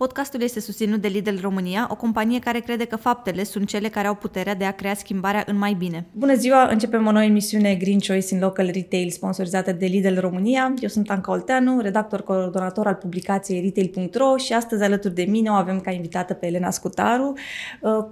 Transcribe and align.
Podcastul 0.00 0.42
este 0.42 0.60
susținut 0.60 1.00
de 1.00 1.08
Lidl 1.08 1.40
România, 1.40 1.86
o 1.90 1.96
companie 1.96 2.38
care 2.38 2.58
crede 2.58 2.84
că 2.84 2.96
faptele 2.96 3.44
sunt 3.44 3.68
cele 3.68 3.88
care 3.88 4.06
au 4.06 4.14
puterea 4.14 4.54
de 4.54 4.64
a 4.64 4.70
crea 4.70 4.94
schimbarea 4.94 5.42
în 5.46 5.56
mai 5.56 5.72
bine. 5.72 6.06
Bună 6.12 6.34
ziua! 6.34 6.68
Începem 6.68 7.06
o 7.06 7.12
nouă 7.12 7.24
emisiune 7.24 7.74
Green 7.74 7.98
Choice 7.98 8.34
in 8.34 8.40
Local 8.40 8.70
Retail 8.72 9.10
sponsorizată 9.10 9.72
de 9.72 9.86
Lidl 9.86 10.18
România. 10.18 10.74
Eu 10.78 10.88
sunt 10.88 11.10
Anca 11.10 11.32
Olteanu, 11.32 11.80
redactor 11.80 12.22
coordonator 12.22 12.86
al 12.86 12.94
publicației 12.94 13.60
retail.ro 13.60 14.36
și 14.36 14.52
astăzi 14.52 14.82
alături 14.82 15.14
de 15.14 15.22
mine 15.22 15.50
o 15.50 15.52
avem 15.52 15.80
ca 15.80 15.90
invitată 15.90 16.34
pe 16.34 16.46
Elena 16.46 16.70
Scutaru, 16.70 17.32
uh, 17.80 18.04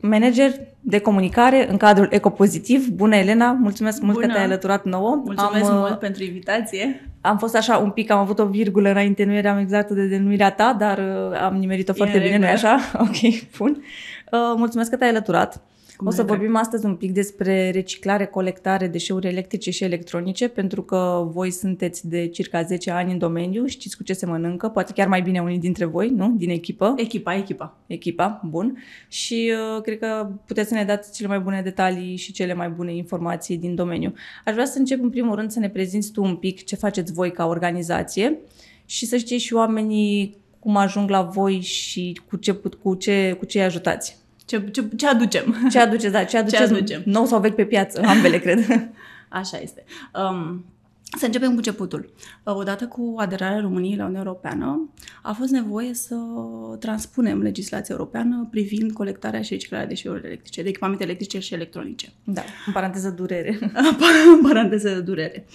manager 0.00 0.52
de 0.80 0.98
comunicare 0.98 1.70
în 1.70 1.76
cadrul 1.76 2.08
Ecopozitiv. 2.10 2.88
Bună, 2.88 3.16
Elena! 3.16 3.52
Mulțumesc 3.52 4.00
mult 4.00 4.14
Bună. 4.14 4.26
că 4.26 4.32
te-ai 4.32 4.44
alăturat 4.44 4.84
nouă. 4.84 5.22
Mulțumesc 5.24 5.70
am, 5.70 5.76
uh, 5.76 5.86
mult 5.88 5.98
pentru 5.98 6.22
invitație. 6.22 7.08
Am 7.24 7.38
fost 7.38 7.56
așa 7.56 7.76
un 7.76 7.90
pic, 7.90 8.10
am 8.10 8.18
avut 8.18 8.38
o 8.38 8.46
virgulă 8.46 8.88
înainte, 8.90 9.24
nu 9.24 9.32
eram 9.32 9.58
exact 9.58 9.90
de 9.90 10.06
denumirea 10.06 10.50
ta, 10.50 10.76
dar 10.78 10.98
uh, 10.98 11.40
am 11.40 11.54
nimerit-o 11.54 11.92
foarte 11.92 12.16
în 12.16 12.22
bine, 12.22 12.36
nu-i 12.38 12.46
regulă. 12.46 12.68
așa? 12.68 12.80
Ok, 13.06 13.48
bun. 13.58 13.82
Uh, 14.32 14.40
mulțumesc 14.56 14.90
că 14.90 14.96
te-ai 14.96 15.10
alăturat. 15.10 15.62
Cu 15.96 16.06
o 16.06 16.10
să 16.10 16.16
mare 16.16 16.26
drag. 16.26 16.38
vorbim 16.38 16.56
astăzi 16.56 16.86
un 16.86 16.94
pic 16.96 17.12
despre 17.12 17.70
reciclare, 17.70 18.26
colectare, 18.26 18.86
deșeuri 18.86 19.26
electrice 19.26 19.70
și 19.70 19.84
electronice, 19.84 20.48
pentru 20.48 20.82
că 20.82 21.28
voi 21.32 21.50
sunteți 21.50 22.08
de 22.08 22.26
circa 22.26 22.62
10 22.62 22.90
ani 22.90 23.12
în 23.12 23.18
domeniu, 23.18 23.66
știți 23.66 23.96
cu 23.96 24.02
ce 24.02 24.12
se 24.12 24.26
mănâncă, 24.26 24.68
poate 24.68 24.92
chiar 24.92 25.08
mai 25.08 25.22
bine 25.22 25.40
unii 25.40 25.58
dintre 25.58 25.84
voi, 25.84 26.08
nu? 26.08 26.34
Din 26.36 26.50
echipă. 26.50 26.94
Echipa, 26.96 27.34
echipa. 27.34 27.76
Echipa, 27.86 28.40
bun. 28.44 28.78
Și 29.08 29.52
uh, 29.76 29.82
cred 29.82 29.98
că 29.98 30.30
puteți 30.46 30.68
să 30.68 30.74
ne 30.74 30.84
dați 30.84 31.12
cele 31.12 31.28
mai 31.28 31.38
bune 31.38 31.60
detalii 31.62 32.16
și 32.16 32.32
cele 32.32 32.54
mai 32.54 32.68
bune 32.68 32.94
informații 32.94 33.56
din 33.56 33.74
domeniu. 33.74 34.12
Aș 34.44 34.52
vrea 34.52 34.66
să 34.66 34.78
încep 34.78 35.02
în 35.02 35.10
primul 35.10 35.34
rând 35.34 35.50
să 35.50 35.58
ne 35.58 35.68
prezinți 35.68 36.12
tu 36.12 36.22
un 36.22 36.36
pic 36.36 36.64
ce 36.64 36.76
faceți 36.76 37.12
voi 37.12 37.30
ca 37.32 37.46
organizație 37.46 38.38
și 38.84 39.06
să 39.06 39.16
știe 39.16 39.38
și 39.38 39.54
oamenii 39.54 40.36
cum 40.58 40.76
ajung 40.76 41.10
la 41.10 41.22
voi 41.22 41.60
și 41.60 42.20
cu 42.28 42.36
ce, 42.36 42.54
put- 42.54 42.74
cu 42.74 42.94
ce, 42.94 43.36
cu 43.38 43.44
ce 43.44 43.58
îi 43.58 43.64
ajutați. 43.64 44.22
Ce, 44.44 44.68
ce, 44.72 44.84
ce 44.96 45.06
aducem? 45.06 45.68
Ce 45.70 45.78
aduceți, 45.78 46.12
da, 46.12 46.24
ce 46.24 46.38
aduceți 46.38 46.72
aducem? 46.72 47.02
nou 47.04 47.24
sau 47.24 47.40
vechi 47.40 47.54
pe 47.54 47.64
piață, 47.64 48.02
ambele 48.06 48.38
cred. 48.38 48.90
Așa 49.28 49.58
este. 49.58 49.84
Um, 50.14 50.64
să 51.18 51.26
începem 51.26 51.50
cu 51.50 51.56
începutul. 51.56 52.12
Uh, 52.42 52.54
Odată 52.54 52.86
cu 52.86 53.14
aderarea 53.16 53.60
României 53.60 53.96
la 53.96 54.02
Uniunea 54.02 54.24
Europeană, 54.26 54.88
a 55.22 55.32
fost 55.32 55.50
nevoie 55.50 55.94
să 55.94 56.16
transpunem 56.78 57.42
legislația 57.42 57.94
europeană 57.98 58.48
privind 58.50 58.92
colectarea 58.92 59.42
și 59.42 59.52
reciclarea 59.52 59.86
deșeurilor 59.86 60.26
electrice, 60.26 60.62
de 60.62 60.68
echipamente 60.68 61.02
electrice 61.04 61.38
și 61.38 61.54
electronice. 61.54 62.12
Da, 62.24 62.42
în 62.66 62.72
paranteză 62.72 63.10
durere. 63.10 63.58
în 64.34 64.40
paranteză 64.42 64.88
de 64.88 65.00
durere. 65.00 65.46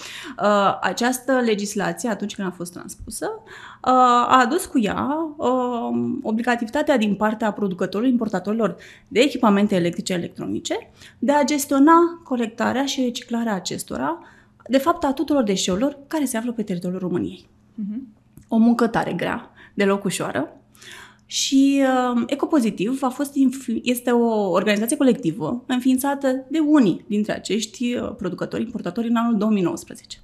Uh, 0.41 0.77
această 0.81 1.41
legislație, 1.45 2.09
atunci 2.09 2.35
când 2.35 2.47
a 2.47 2.51
fost 2.51 2.71
transpusă, 2.71 3.29
uh, 3.45 3.91
a 4.27 4.39
adus 4.41 4.65
cu 4.65 4.79
ea 4.79 5.33
uh, 5.37 5.49
obligativitatea 6.21 6.97
din 6.97 7.15
partea 7.15 7.51
producătorilor, 7.51 8.11
importatorilor 8.11 8.75
de 9.07 9.19
echipamente 9.19 9.75
electrice 9.75 10.13
electronice 10.13 10.91
de 11.19 11.31
a 11.31 11.43
gestiona 11.43 12.21
colectarea 12.23 12.85
și 12.85 13.01
reciclarea 13.01 13.53
acestora, 13.53 14.19
de 14.69 14.77
fapt 14.77 15.03
a 15.03 15.13
tuturor 15.13 15.43
deșeurilor 15.43 15.97
care 16.07 16.25
se 16.25 16.37
află 16.37 16.51
pe 16.51 16.63
teritoriul 16.63 16.99
României. 16.99 17.45
O 18.47 18.57
muncă 18.57 18.87
tare 18.87 19.13
grea, 19.13 19.51
deloc 19.73 20.03
ușoară. 20.03 20.53
Și 21.25 21.83
uh, 22.15 22.23
Ecopozitiv 22.27 23.03
a 23.03 23.09
fost 23.09 23.33
inf- 23.33 23.81
este 23.83 24.11
o 24.11 24.49
organizație 24.49 24.97
colectivă 24.97 25.63
înființată 25.67 26.45
de 26.49 26.59
unii 26.59 27.05
dintre 27.07 27.33
acești 27.33 27.95
uh, 27.95 28.15
producători, 28.17 28.63
importatori 28.63 29.07
în 29.07 29.15
anul 29.15 29.37
2019. 29.37 30.17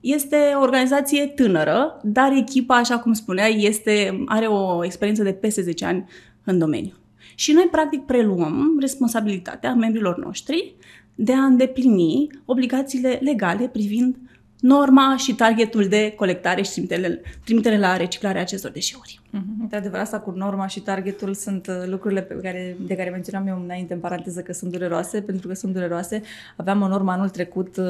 Este 0.00 0.36
o 0.54 0.60
organizație 0.60 1.26
tânără, 1.26 2.00
dar 2.02 2.32
echipa, 2.32 2.76
așa 2.76 2.98
cum 2.98 3.12
spuneai, 3.12 3.62
este, 3.64 4.24
are 4.26 4.46
o 4.46 4.84
experiență 4.84 5.22
de 5.22 5.32
peste 5.32 5.62
10 5.62 5.84
ani 5.84 6.04
în 6.44 6.58
domeniu. 6.58 6.92
Și 7.34 7.52
noi, 7.52 7.68
practic, 7.70 8.00
preluăm 8.02 8.76
responsabilitatea 8.80 9.74
membrilor 9.74 10.18
noștri 10.24 10.74
de 11.14 11.32
a 11.32 11.44
îndeplini 11.44 12.30
obligațiile 12.44 13.18
legale 13.22 13.68
privind 13.68 14.16
norma 14.62 15.16
și 15.16 15.34
targetul 15.34 15.84
de 15.84 16.12
colectare 16.16 16.62
și 16.62 16.70
trimitere, 16.70 17.20
trimitere 17.44 17.78
la 17.78 17.96
reciclarea 17.96 18.40
acestor 18.40 18.70
deșeuri. 18.70 19.20
Mhm. 19.30 19.60
Într-adevăr, 19.60 20.00
asta 20.00 20.20
cu 20.20 20.30
norma 20.30 20.66
și 20.66 20.80
targetul 20.80 21.34
sunt 21.34 21.66
uh, 21.66 21.74
lucrurile 21.86 22.22
pe 22.22 22.34
care, 22.34 22.76
de 22.86 22.94
care 22.94 23.10
menționam 23.10 23.46
eu 23.46 23.60
înainte 23.64 23.94
în 23.94 24.00
paranteză 24.00 24.40
că 24.40 24.52
sunt 24.52 24.70
dureroase, 24.70 25.20
pentru 25.20 25.48
că 25.48 25.54
sunt 25.54 25.72
dureroase. 25.72 26.22
Aveam 26.56 26.82
o 26.82 26.88
normă 26.88 27.10
anul 27.10 27.28
trecut 27.28 27.76
uh, 27.76 27.84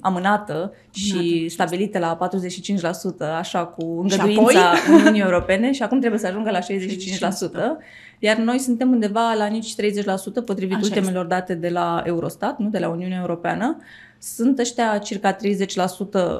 amânată 0.00 0.72
și 0.90 1.14
Amânată, 1.16 1.50
stabilită 1.50 1.98
la 1.98 2.18
45%, 3.24 3.38
așa 3.38 3.64
cu 3.64 4.04
Și 4.08 4.18
îngăduința 4.18 4.70
apoi? 4.70 4.94
Uniunii 4.96 5.20
Europene 5.20 5.72
și 5.72 5.82
acum 5.82 5.98
trebuie 5.98 6.20
să 6.20 6.26
ajungă 6.26 6.50
la 6.50 6.60
65%, 6.68 6.68
iar 8.22 8.36
noi 8.36 8.58
suntem 8.58 8.90
undeva 8.90 9.32
la 9.32 9.46
nici 9.46 9.74
30% 9.74 9.76
potrivit 10.44 10.76
Așa 10.76 10.84
ultimelor 10.84 11.26
date 11.26 11.54
de 11.54 11.68
la 11.68 12.02
Eurostat, 12.06 12.58
nu 12.58 12.68
de 12.68 12.78
la 12.78 12.88
Uniunea 12.88 13.18
Europeană. 13.20 13.76
Sunt 14.18 14.58
ăștia 14.58 14.98
circa 14.98 15.36
30% 15.36 15.38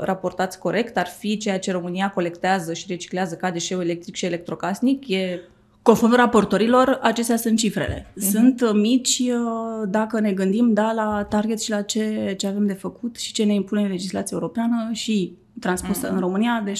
raportați 0.00 0.58
corect, 0.58 0.96
ar 0.96 1.06
fi 1.06 1.36
ceea 1.36 1.58
ce 1.58 1.72
România 1.72 2.10
colectează 2.10 2.72
și 2.72 2.84
reciclează 2.88 3.34
ca 3.34 3.50
deșeu 3.50 3.80
electric 3.80 4.14
și 4.14 4.24
electrocasnic. 4.24 5.08
E 5.08 5.40
Conform 5.82 6.14
raportorilor, 6.14 6.98
acestea 7.02 7.36
sunt 7.36 7.58
cifrele. 7.58 8.12
Sunt 8.16 8.60
uh, 8.60 8.70
mici 8.72 9.18
uh, 9.18 9.88
dacă 9.88 10.20
ne 10.20 10.32
gândim 10.32 10.72
da, 10.72 10.92
la 10.92 11.26
target 11.28 11.60
și 11.60 11.70
la 11.70 11.82
ce, 11.82 12.34
ce 12.38 12.46
avem 12.46 12.66
de 12.66 12.72
făcut 12.72 13.16
și 13.16 13.32
ce 13.32 13.44
ne 13.44 13.54
impune 13.54 13.86
legislația 13.86 14.36
europeană 14.40 14.88
și 14.92 15.36
transpusă 15.60 16.10
în 16.10 16.18
România 16.18 16.62
de 16.64 16.72
65%. 16.72 16.76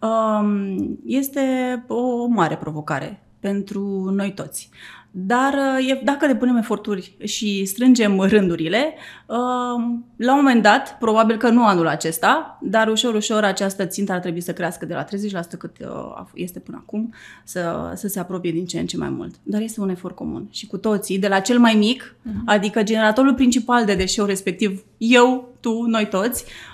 Um, 0.00 0.98
Este 1.04 1.42
o 1.88 2.26
mare 2.26 2.56
provocare 2.56 3.23
pentru 3.44 4.10
noi 4.10 4.32
toți. 4.32 4.68
Dar 5.10 5.52
uh, 5.52 5.90
e, 5.90 6.00
dacă 6.04 6.26
depunem 6.26 6.56
eforturi 6.56 7.16
și 7.24 7.64
strângem 7.64 8.20
rândurile, 8.20 8.94
um, 9.26 10.04
la 10.16 10.32
un 10.32 10.40
moment 10.42 10.62
dat, 10.62 10.98
probabil 10.98 11.36
că 11.36 11.48
nu 11.48 11.66
anul 11.66 11.86
acesta, 11.86 12.58
dar 12.62 12.88
ușor, 12.88 13.14
ușor 13.14 13.44
această 13.44 13.86
țintă 13.86 14.12
ar 14.12 14.18
trebui 14.18 14.40
să 14.40 14.52
crească 14.52 14.86
de 14.86 14.94
la 14.94 15.04
30% 15.04 15.08
cât 15.58 15.76
uh, 15.80 15.88
a 15.88 16.28
f- 16.28 16.34
este 16.34 16.58
până 16.58 16.82
acum, 16.86 17.14
să, 17.44 17.92
să 17.94 18.08
se 18.08 18.20
apropie 18.20 18.52
din 18.52 18.66
ce 18.66 18.78
în 18.78 18.86
ce 18.86 18.96
mai 18.96 19.08
mult. 19.08 19.34
Dar 19.42 19.60
este 19.60 19.80
un 19.80 19.88
efort 19.88 20.14
comun 20.14 20.46
și 20.50 20.66
cu 20.66 20.76
toții, 20.76 21.18
de 21.18 21.28
la 21.28 21.40
cel 21.40 21.58
mai 21.58 21.74
mic, 21.74 22.16
adică 22.44 22.82
generatorul 22.82 23.34
principal 23.34 23.84
de 23.84 23.94
deșeu, 23.94 24.24
respectiv 24.24 24.84
eu, 24.98 25.48
tu, 25.60 25.82
noi 25.82 26.08
toți, 26.08 26.44
uh, 26.44 26.73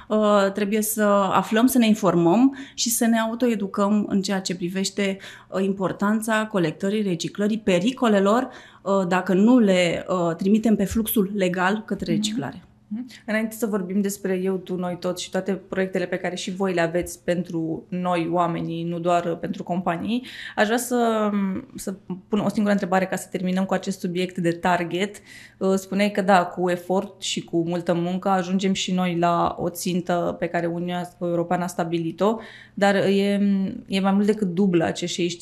trebuie 0.55 0.83
să 0.83 1.03
aflăm, 1.33 1.67
să 1.67 1.79
ne 1.79 1.87
informăm 1.87 2.57
și 2.75 2.91
să 2.91 3.07
ne 3.07 3.19
autoeducăm 3.19 4.07
în 4.09 4.23
ceea 4.23 4.41
ce 4.41 4.57
privește 4.57 5.19
uh, 5.49 5.63
importanța 5.63 6.47
colectării, 6.47 7.03
reciclării, 7.03 7.59
pericolelor, 7.59 8.49
uh, 8.83 9.07
dacă 9.09 9.35
nu 9.35 9.59
le 9.59 10.07
uh, 10.09 10.35
trimitem 10.37 10.77
pe 10.77 10.85
fluxul 10.85 11.31
legal 11.35 11.83
către 11.87 12.13
reciclare. 12.13 12.63
Mhm. 12.93 13.07
Înainte 13.27 13.55
să 13.55 13.67
vorbim 13.67 14.01
despre 14.01 14.35
eu, 14.43 14.57
tu, 14.57 14.77
noi 14.77 14.97
toți 15.01 15.23
și 15.23 15.31
toate 15.31 15.53
proiectele 15.53 16.07
pe 16.07 16.17
care 16.17 16.35
și 16.35 16.55
voi 16.55 16.75
le 16.75 16.81
aveți 16.81 17.25
pentru 17.25 17.87
noi, 17.89 18.29
oamenii, 18.33 18.85
nu 18.85 18.99
doar 18.99 19.37
pentru 19.37 19.63
companii, 19.63 20.27
aș 20.57 20.65
vrea 20.65 20.79
să, 20.79 21.31
să 21.75 21.95
pun 22.29 22.39
o 22.39 22.49
singură 22.49 22.73
întrebare 22.73 23.07
ca 23.07 23.17
să 23.17 23.29
terminăm 23.31 23.65
cu 23.65 23.75
acest 23.75 24.01
subiect 24.01 24.39
de 24.39 24.51
target. 24.51 25.17
Uh, 25.59 25.75
Spuneai 25.75 26.11
că 26.11 26.23
da, 26.23 26.45
cu 26.45 26.71
efort 26.71 27.23
și 27.23 27.45
cu 27.45 27.69
multă 27.69 27.95
muncă 27.95 28.29
ajungem 28.29 28.73
și 28.73 28.93
noi 28.93 29.19
la 29.19 29.57
o 29.59 29.69
țintă 29.69 30.37
pe 30.39 30.47
care 30.47 30.67
Uniunea 30.67 31.11
Europeană 31.21 31.65
a 31.65 31.67
stabilit-o, 31.67 32.39
dar 32.75 32.95
e, 32.95 33.41
e 33.87 34.01
mai 34.01 34.13
mult 34.13 34.27
decât 34.27 34.55
dublă 34.55 34.85
acești 34.85 35.39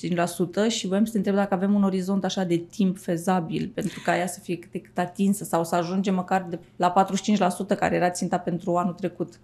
65% 0.69 0.69
și 0.69 0.87
voiam 0.87 1.05
să 1.05 1.11
te 1.11 1.17
întreb 1.17 1.35
dacă 1.35 1.55
avem 1.55 1.75
un 1.75 1.83
orizont 1.83 2.25
așa 2.25 2.45
de 2.45 2.57
timp 2.57 2.99
fezabil 2.99 3.71
pentru 3.75 4.01
ca 4.05 4.17
ea 4.17 4.27
să 4.27 4.41
fie 4.41 4.57
cât 4.57 4.71
de 4.71 4.81
cât 4.81 4.99
atinsă 4.99 5.45
sau 5.45 5.65
să 5.65 5.75
ajungem 5.75 6.15
măcar 6.15 6.47
de 6.51 6.59
la 6.77 7.07
45% 7.35 7.38
care 7.75 7.95
era 7.97 8.11
ținta 8.11 8.39
pentru 8.39 8.77
anul 8.77 8.93
trecut. 8.93 9.41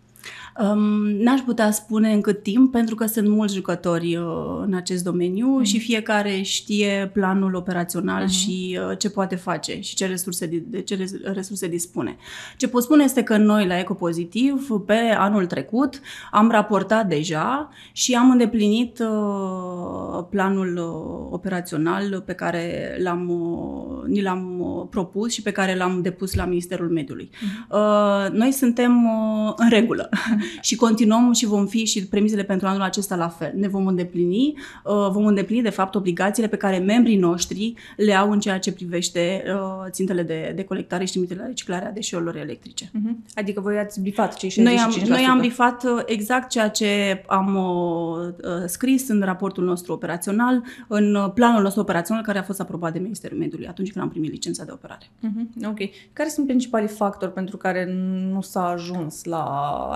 Um, 0.61 1.07
n-aș 1.07 1.41
putea 1.41 1.71
spune 1.71 2.13
în 2.13 2.21
cât 2.21 2.43
timp, 2.43 2.73
pentru 2.73 2.95
că 2.95 3.07
sunt 3.07 3.29
mulți 3.29 3.55
jucători 3.55 4.17
uh, 4.17 4.63
în 4.67 4.75
acest 4.75 5.05
domeniu 5.05 5.63
și 5.63 5.79
fiecare 5.79 6.43
știe 6.43 7.11
planul 7.13 7.55
operațional 7.55 8.29
și 8.29 8.79
uh, 8.91 8.99
ce 8.99 9.11
poate 9.11 9.37
face 9.37 9.81
și 9.81 9.95
ce 9.95 10.07
resurse, 10.07 10.47
di- 10.47 10.63
de 10.67 10.81
ce 10.81 10.95
res- 10.95 11.23
resurse 11.23 11.69
dispune. 11.69 12.17
Ce 12.57 12.69
pot 12.69 12.83
spune 12.83 13.05
este 13.05 13.23
că 13.23 13.37
noi 13.37 13.67
la 13.67 13.79
Ecopozitiv, 13.79 14.69
pe 14.87 15.15
anul 15.19 15.47
trecut, 15.47 16.01
am 16.31 16.51
raportat 16.51 17.07
deja 17.07 17.69
și 17.93 18.15
am 18.15 18.31
îndeplinit 18.31 18.99
uh, 18.99 20.25
planul 20.31 20.77
uh, 20.77 21.29
operațional 21.31 22.23
pe 22.27 22.33
care 22.33 22.97
l-am, 23.03 23.29
uh, 23.29 24.07
ni 24.07 24.23
l-am 24.23 24.61
uh, 24.61 24.87
propus 24.91 25.33
și 25.33 25.43
pe 25.43 25.51
care 25.51 25.77
l-am 25.77 26.03
depus 26.03 26.35
la 26.35 26.45
Ministerul 26.45 26.89
Mediului. 26.89 27.31
Uh, 27.71 28.31
noi 28.33 28.53
suntem 28.53 29.05
uh, 29.05 29.53
în 29.57 29.69
regulă. 29.69 30.09
și 30.61 30.77
continuăm 30.77 31.33
și 31.33 31.47
vom 31.47 31.67
fi 31.67 31.85
și 31.85 32.07
premizele 32.07 32.43
pentru 32.43 32.67
anul 32.67 32.83
acesta 32.83 33.17
la 33.17 33.29
fel. 33.29 33.53
Ne 33.55 33.69
vom 33.69 33.87
îndeplini, 33.87 34.55
uh, 34.85 35.09
vom 35.11 35.27
îndeplini 35.27 35.63
de 35.63 35.71
fapt 35.71 35.95
obligațiile 35.95 36.49
pe 36.49 36.57
care 36.57 36.79
membrii 36.79 37.17
noștri 37.17 37.75
le 37.97 38.13
au 38.13 38.31
în 38.31 38.41
ceea 38.41 38.59
ce 38.59 38.73
privește 38.73 39.43
uh, 39.47 39.91
țintele 39.91 40.23
de, 40.23 40.53
de 40.57 40.65
colectare 40.65 41.05
și 41.05 41.11
trimitele 41.11 41.41
la 41.41 41.47
reciclarea 41.47 41.93
deșeurilor 41.93 42.37
electrice. 42.37 42.85
Uh-huh. 42.85 43.35
Adică 43.35 43.61
voi 43.61 43.79
ați 43.79 44.01
bifat 44.01 44.37
cei 44.37 44.51
65%. 44.51 44.55
Noi 44.55 44.77
am, 44.77 44.93
noi 45.07 45.27
am 45.31 45.41
bifat 45.41 45.85
uh, 45.85 46.03
exact 46.07 46.51
ceea 46.51 46.69
ce 46.69 47.23
am 47.27 47.55
uh, 47.55 48.65
scris 48.67 49.09
în 49.09 49.21
raportul 49.21 49.65
nostru 49.65 49.93
operațional, 49.93 50.63
în 50.89 51.31
planul 51.35 51.63
nostru 51.63 51.81
operațional 51.81 52.23
care 52.23 52.39
a 52.39 52.43
fost 52.43 52.61
aprobat 52.61 52.93
de 52.93 52.99
Ministerul 52.99 53.39
Mediului 53.39 53.67
atunci 53.67 53.93
când 53.93 54.05
am 54.05 54.11
primit 54.11 54.31
licența 54.31 54.65
de 54.65 54.71
operare. 54.73 55.07
Uh-huh. 55.07 55.69
Ok. 55.69 55.79
Care 56.13 56.29
sunt 56.29 56.47
principalii 56.47 56.89
factori 56.89 57.33
pentru 57.33 57.57
care 57.57 57.93
nu 58.33 58.41
s-a 58.41 58.69
ajuns 58.69 59.25
la 59.25 59.43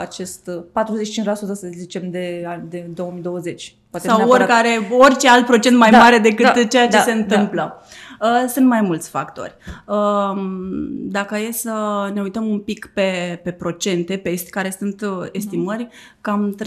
acest 0.09 0.51
45% 0.51 1.25
să 1.35 1.69
zicem 1.77 2.11
de, 2.11 2.47
de 2.69 2.91
2020? 2.95 3.77
Poate 3.91 4.07
Sau 4.07 4.17
neapărat... 4.17 4.41
oricare, 4.41 4.95
orice 4.99 5.29
alt 5.29 5.47
procent 5.47 5.77
mai 5.77 5.91
da, 5.91 5.99
mare 5.99 6.19
decât 6.19 6.45
da, 6.45 6.65
ceea 6.65 6.89
ce 6.89 6.97
da, 6.97 7.03
se 7.03 7.13
da. 7.13 7.17
întâmplă. 7.17 7.83
Da. 8.21 8.47
Sunt 8.47 8.67
mai 8.67 8.81
mulți 8.81 9.09
factori. 9.09 9.57
Um, 9.87 10.41
dacă 11.11 11.39
e 11.39 11.53
să 11.53 11.73
ne 12.15 12.21
uităm 12.21 12.49
un 12.49 12.59
pic 12.59 12.91
pe, 12.95 13.41
pe 13.43 13.51
procente, 13.51 14.17
pe 14.17 14.31
est, 14.31 14.51
care 14.51 14.77
sunt 14.79 15.01
uh, 15.01 15.29
estimări, 15.33 15.87
uh-huh. 15.87 16.21
cam 16.21 16.57
13% 16.63 16.67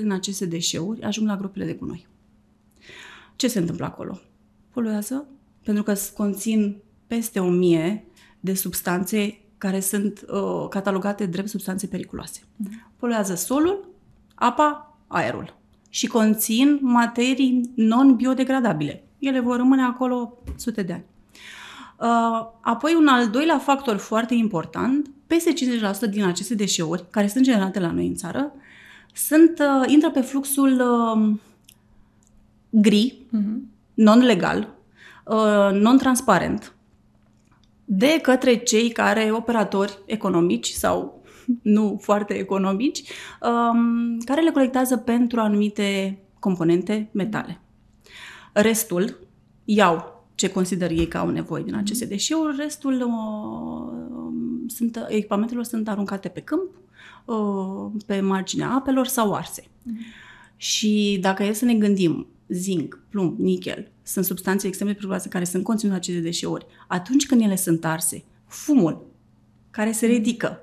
din 0.00 0.12
aceste 0.12 0.46
deșeuri 0.46 1.02
ajung 1.02 1.28
la 1.28 1.36
gropile 1.36 1.64
de 1.64 1.72
gunoi. 1.72 2.06
Ce 3.36 3.48
se 3.48 3.58
întâmplă 3.58 3.84
acolo? 3.84 4.20
Poluează 4.70 5.26
pentru 5.66 5.82
că 5.82 5.94
conțin 6.16 6.76
peste 7.06 7.40
1000 7.40 8.04
de 8.40 8.54
substanțe 8.54 9.38
care 9.58 9.80
sunt 9.80 10.24
uh, 10.28 10.68
catalogate 10.68 11.26
drept 11.26 11.48
substanțe 11.48 11.86
periculoase. 11.86 12.40
Uh-huh. 12.40 12.96
Poluează 12.96 13.34
solul, 13.34 13.88
apa, 14.34 14.96
aerul 15.06 15.56
și 15.88 16.06
conțin 16.06 16.78
materii 16.80 17.70
non-biodegradabile. 17.74 19.04
Ele 19.18 19.40
vor 19.40 19.56
rămâne 19.56 19.82
acolo 19.82 20.38
sute 20.56 20.82
de 20.82 20.92
ani. 20.92 21.04
Uh, 21.98 22.46
apoi, 22.60 22.94
un 22.98 23.06
al 23.06 23.28
doilea 23.28 23.58
factor 23.58 23.96
foarte 23.96 24.34
important, 24.34 25.10
peste 25.26 25.52
50% 26.06 26.10
din 26.10 26.24
aceste 26.24 26.54
deșeuri, 26.54 27.04
care 27.10 27.26
sunt 27.26 27.44
generate 27.44 27.80
la 27.80 27.90
noi 27.90 28.06
în 28.06 28.14
țară, 28.14 28.52
sunt, 29.14 29.58
uh, 29.58 29.90
intră 29.92 30.10
pe 30.10 30.20
fluxul 30.20 30.80
uh, 30.80 31.34
gri, 32.70 33.18
uh-huh. 33.26 33.58
non-legal, 33.94 34.68
uh, 35.24 35.70
non-transparent, 35.72 36.75
de 37.88 38.18
către 38.22 38.56
cei 38.56 38.90
care, 38.90 39.30
operatori 39.32 39.98
economici 40.06 40.68
sau 40.68 41.22
nu 41.62 41.98
foarte 42.00 42.34
economici, 42.34 43.02
um, 43.42 44.18
care 44.24 44.40
le 44.40 44.50
colectează 44.50 44.96
pentru 44.96 45.40
anumite 45.40 46.18
componente 46.38 47.08
metale. 47.12 47.60
Restul 48.52 49.18
iau 49.64 50.24
ce 50.34 50.50
consider 50.50 50.90
ei 50.90 51.08
că 51.08 51.18
au 51.18 51.30
nevoie 51.30 51.62
din 51.62 51.74
aceste 51.74 52.04
mhm. 52.04 52.12
deșeuri, 52.12 52.56
restul 52.56 53.02
uh, 53.02 54.26
sunt, 54.66 55.06
echipamentelor 55.08 55.64
sunt 55.64 55.88
aruncate 55.88 56.28
pe 56.28 56.40
câmp, 56.40 56.70
uh, 57.24 58.02
pe 58.06 58.20
marginea 58.20 58.70
apelor 58.70 59.06
sau 59.06 59.34
arse. 59.34 59.64
Mm. 59.82 59.96
Și 60.56 61.18
dacă 61.20 61.42
e 61.42 61.52
să 61.52 61.64
ne 61.64 61.74
gândim, 61.74 62.26
zinc, 62.48 63.00
plumb, 63.08 63.38
nichel, 63.38 63.90
sunt 64.02 64.24
substanțe 64.24 64.66
extrem 64.66 64.88
de 64.88 64.94
periculoase 64.94 65.28
care 65.28 65.44
sunt 65.44 65.64
conținute 65.64 65.96
aceste 65.96 66.20
deșeuri. 66.20 66.66
Atunci 66.88 67.26
când 67.26 67.40
ele 67.40 67.56
sunt 67.56 67.84
arse, 67.84 68.24
fumul 68.46 69.06
care 69.70 69.92
se 69.92 70.06
ridică 70.06 70.60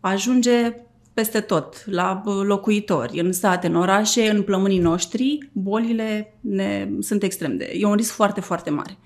ajunge 0.00 0.74
peste 1.14 1.40
tot, 1.40 1.84
la 1.86 2.22
locuitori, 2.24 3.20
în 3.20 3.32
sate, 3.32 3.66
în 3.66 3.74
orașe, 3.74 4.30
în 4.30 4.42
plămânii 4.42 4.78
noștri, 4.78 5.50
bolile 5.52 6.34
ne, 6.40 6.88
sunt 7.00 7.22
extrem 7.22 7.56
de... 7.56 7.72
E 7.74 7.84
un 7.84 7.94
risc 7.94 8.12
foarte, 8.12 8.40
foarte 8.40 8.70
mare. 8.70 8.98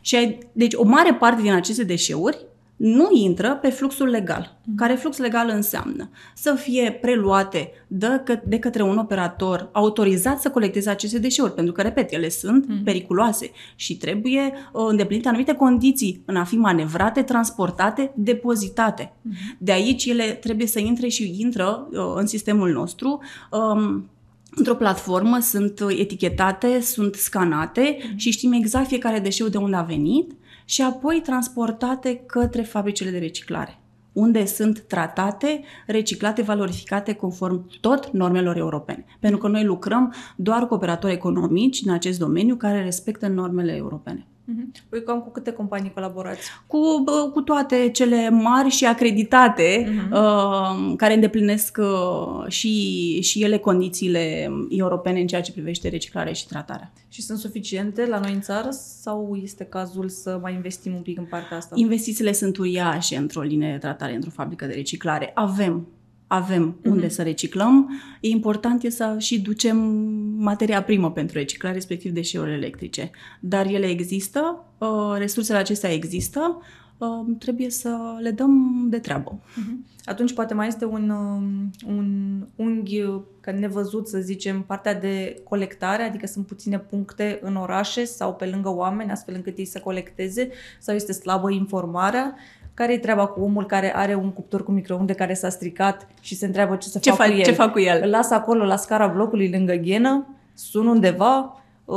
Și 0.00 0.16
ai, 0.16 0.38
deci 0.52 0.74
o 0.74 0.84
mare 0.84 1.14
parte 1.14 1.42
din 1.42 1.52
aceste 1.52 1.84
deșeuri 1.84 2.46
nu 2.78 3.08
intră 3.12 3.58
pe 3.62 3.68
fluxul 3.68 4.08
legal. 4.08 4.58
Mm. 4.64 4.74
Care 4.74 4.94
flux 4.94 5.18
legal 5.18 5.50
înseamnă 5.54 6.10
să 6.34 6.54
fie 6.54 6.98
preluate 7.00 7.70
de, 7.86 8.20
că, 8.24 8.40
de 8.44 8.58
către 8.58 8.82
un 8.82 8.98
operator 8.98 9.68
autorizat 9.72 10.40
să 10.40 10.50
colecteze 10.50 10.90
aceste 10.90 11.18
deșeuri, 11.18 11.54
pentru 11.54 11.72
că, 11.72 11.82
repet, 11.82 12.12
ele 12.12 12.28
sunt 12.28 12.68
mm. 12.68 12.82
periculoase 12.82 13.50
și 13.76 13.96
trebuie 13.96 14.52
uh, 14.72 14.84
îndeplinite 14.88 15.28
anumite 15.28 15.54
condiții 15.54 16.22
în 16.24 16.36
a 16.36 16.44
fi 16.44 16.56
manevrate, 16.56 17.22
transportate, 17.22 18.12
depozitate. 18.14 19.12
Mm. 19.22 19.32
De 19.58 19.72
aici 19.72 20.04
ele 20.04 20.24
trebuie 20.24 20.66
să 20.66 20.78
intre 20.78 21.08
și 21.08 21.36
intră 21.38 21.88
uh, 21.90 21.98
în 22.14 22.26
sistemul 22.26 22.72
nostru. 22.72 23.20
Um, 23.50 24.10
într-o 24.54 24.74
platformă, 24.74 25.38
sunt 25.40 25.80
etichetate, 25.98 26.80
sunt 26.80 27.14
scanate 27.14 27.98
mm. 28.02 28.16
și 28.16 28.30
știm 28.30 28.52
exact 28.52 28.86
fiecare 28.86 29.18
deșeu 29.18 29.48
de 29.48 29.56
unde 29.56 29.76
a 29.76 29.82
venit 29.82 30.32
și 30.70 30.82
apoi 30.82 31.20
transportate 31.24 32.22
către 32.26 32.62
fabricile 32.62 33.10
de 33.10 33.18
reciclare, 33.18 33.78
unde 34.12 34.44
sunt 34.44 34.80
tratate, 34.80 35.62
reciclate, 35.86 36.42
valorificate 36.42 37.12
conform 37.12 37.70
tot 37.80 38.10
normelor 38.10 38.56
europene. 38.56 39.04
Pentru 39.20 39.38
că 39.38 39.48
noi 39.48 39.64
lucrăm 39.64 40.14
doar 40.36 40.66
cu 40.66 40.74
operatori 40.74 41.12
economici 41.12 41.80
în 41.84 41.92
acest 41.92 42.18
domeniu 42.18 42.56
care 42.56 42.82
respectă 42.82 43.28
normele 43.28 43.74
europene. 43.74 44.26
Uh-huh. 44.48 44.88
Păi 44.88 45.02
cam 45.02 45.20
cu 45.20 45.30
câte 45.30 45.52
companii 45.52 45.92
colaborați? 45.92 46.50
Cu, 46.66 47.04
cu 47.32 47.40
toate 47.40 47.90
cele 47.90 48.30
mari 48.30 48.68
și 48.68 48.86
acreditate 48.86 49.84
uh-huh. 49.84 50.12
uh, 50.12 50.94
care 50.96 51.14
îndeplinesc 51.14 51.78
uh, 51.80 52.50
și, 52.50 53.20
și 53.20 53.42
ele 53.42 53.58
condițiile 53.58 54.50
europene 54.68 55.20
în 55.20 55.26
ceea 55.26 55.40
ce 55.40 55.52
privește 55.52 55.88
reciclarea 55.88 56.32
și 56.32 56.46
tratarea. 56.46 56.92
Și 57.08 57.22
sunt 57.22 57.38
suficiente 57.38 58.06
la 58.06 58.18
noi 58.18 58.32
în 58.32 58.40
țară 58.40 58.68
sau 58.70 59.38
este 59.42 59.64
cazul 59.64 60.08
să 60.08 60.38
mai 60.42 60.54
investim 60.54 60.94
un 60.94 61.02
pic 61.02 61.18
în 61.18 61.24
partea 61.24 61.56
asta? 61.56 61.74
Investițiile 61.78 62.32
sunt 62.32 62.56
uriașe 62.56 63.16
într-o 63.16 63.40
linie 63.40 63.70
de 63.72 63.78
tratare, 63.78 64.14
într-o 64.14 64.30
fabrică 64.30 64.66
de 64.66 64.72
reciclare. 64.72 65.30
Avem 65.34 65.86
avem 66.28 66.78
uh-huh. 66.78 66.90
unde 66.90 67.08
să 67.08 67.22
reciclăm, 67.22 68.00
e 68.20 68.28
important 68.28 68.82
e 68.82 68.90
să 68.90 69.14
și 69.18 69.40
ducem 69.40 69.76
materia 70.38 70.82
primă 70.82 71.12
pentru 71.12 71.38
reciclare, 71.38 71.74
respectiv 71.74 72.12
deșeurile 72.12 72.54
electrice. 72.56 73.10
Dar 73.40 73.66
ele 73.66 73.86
există, 73.86 74.64
uh, 74.78 75.14
resursele 75.16 75.58
acestea 75.58 75.92
există, 75.92 76.62
uh, 76.98 77.08
trebuie 77.38 77.70
să 77.70 77.98
le 78.20 78.30
dăm 78.30 78.86
de 78.88 78.98
treabă. 78.98 79.40
Uh-huh. 79.40 79.96
Atunci 80.04 80.32
poate 80.32 80.54
mai 80.54 80.66
este 80.66 80.84
un, 80.84 81.10
um, 81.10 81.70
un 81.86 82.46
unghi 82.56 83.04
că 83.40 83.50
nevăzut, 83.50 84.08
să 84.08 84.18
zicem, 84.18 84.62
partea 84.62 84.94
de 84.94 85.40
colectare, 85.44 86.02
adică 86.02 86.26
sunt 86.26 86.46
puține 86.46 86.78
puncte 86.78 87.38
în 87.42 87.56
orașe 87.56 88.04
sau 88.04 88.34
pe 88.34 88.46
lângă 88.46 88.74
oameni, 88.74 89.10
astfel 89.10 89.34
încât 89.34 89.58
ei 89.58 89.64
să 89.64 89.78
colecteze, 89.78 90.48
sau 90.78 90.94
este 90.94 91.12
slabă 91.12 91.50
informarea 91.50 92.34
care 92.78 92.92
e 92.92 92.98
treaba 92.98 93.26
cu 93.26 93.40
omul 93.40 93.66
care 93.66 93.96
are 93.96 94.14
un 94.14 94.30
cuptor 94.32 94.64
cu 94.64 94.70
microunde 94.70 95.12
care 95.12 95.34
s-a 95.34 95.48
stricat 95.48 96.08
și 96.20 96.34
se 96.34 96.46
întreabă 96.46 96.76
ce 96.76 96.88
să 96.88 96.98
ce 96.98 97.10
fac, 97.10 97.18
fac 97.18 97.28
cu 97.28 97.34
el? 97.36 97.44
Ce 97.44 97.52
fac 97.52 97.72
cu 97.72 97.78
el? 97.78 98.00
Îl 98.02 98.10
las 98.10 98.30
acolo 98.30 98.64
la 98.64 98.76
scara 98.76 99.06
blocului 99.06 99.50
lângă 99.50 99.74
ghenă, 99.74 100.26
sun 100.54 100.86
undeva, 100.86 101.62
uh, 101.84 101.96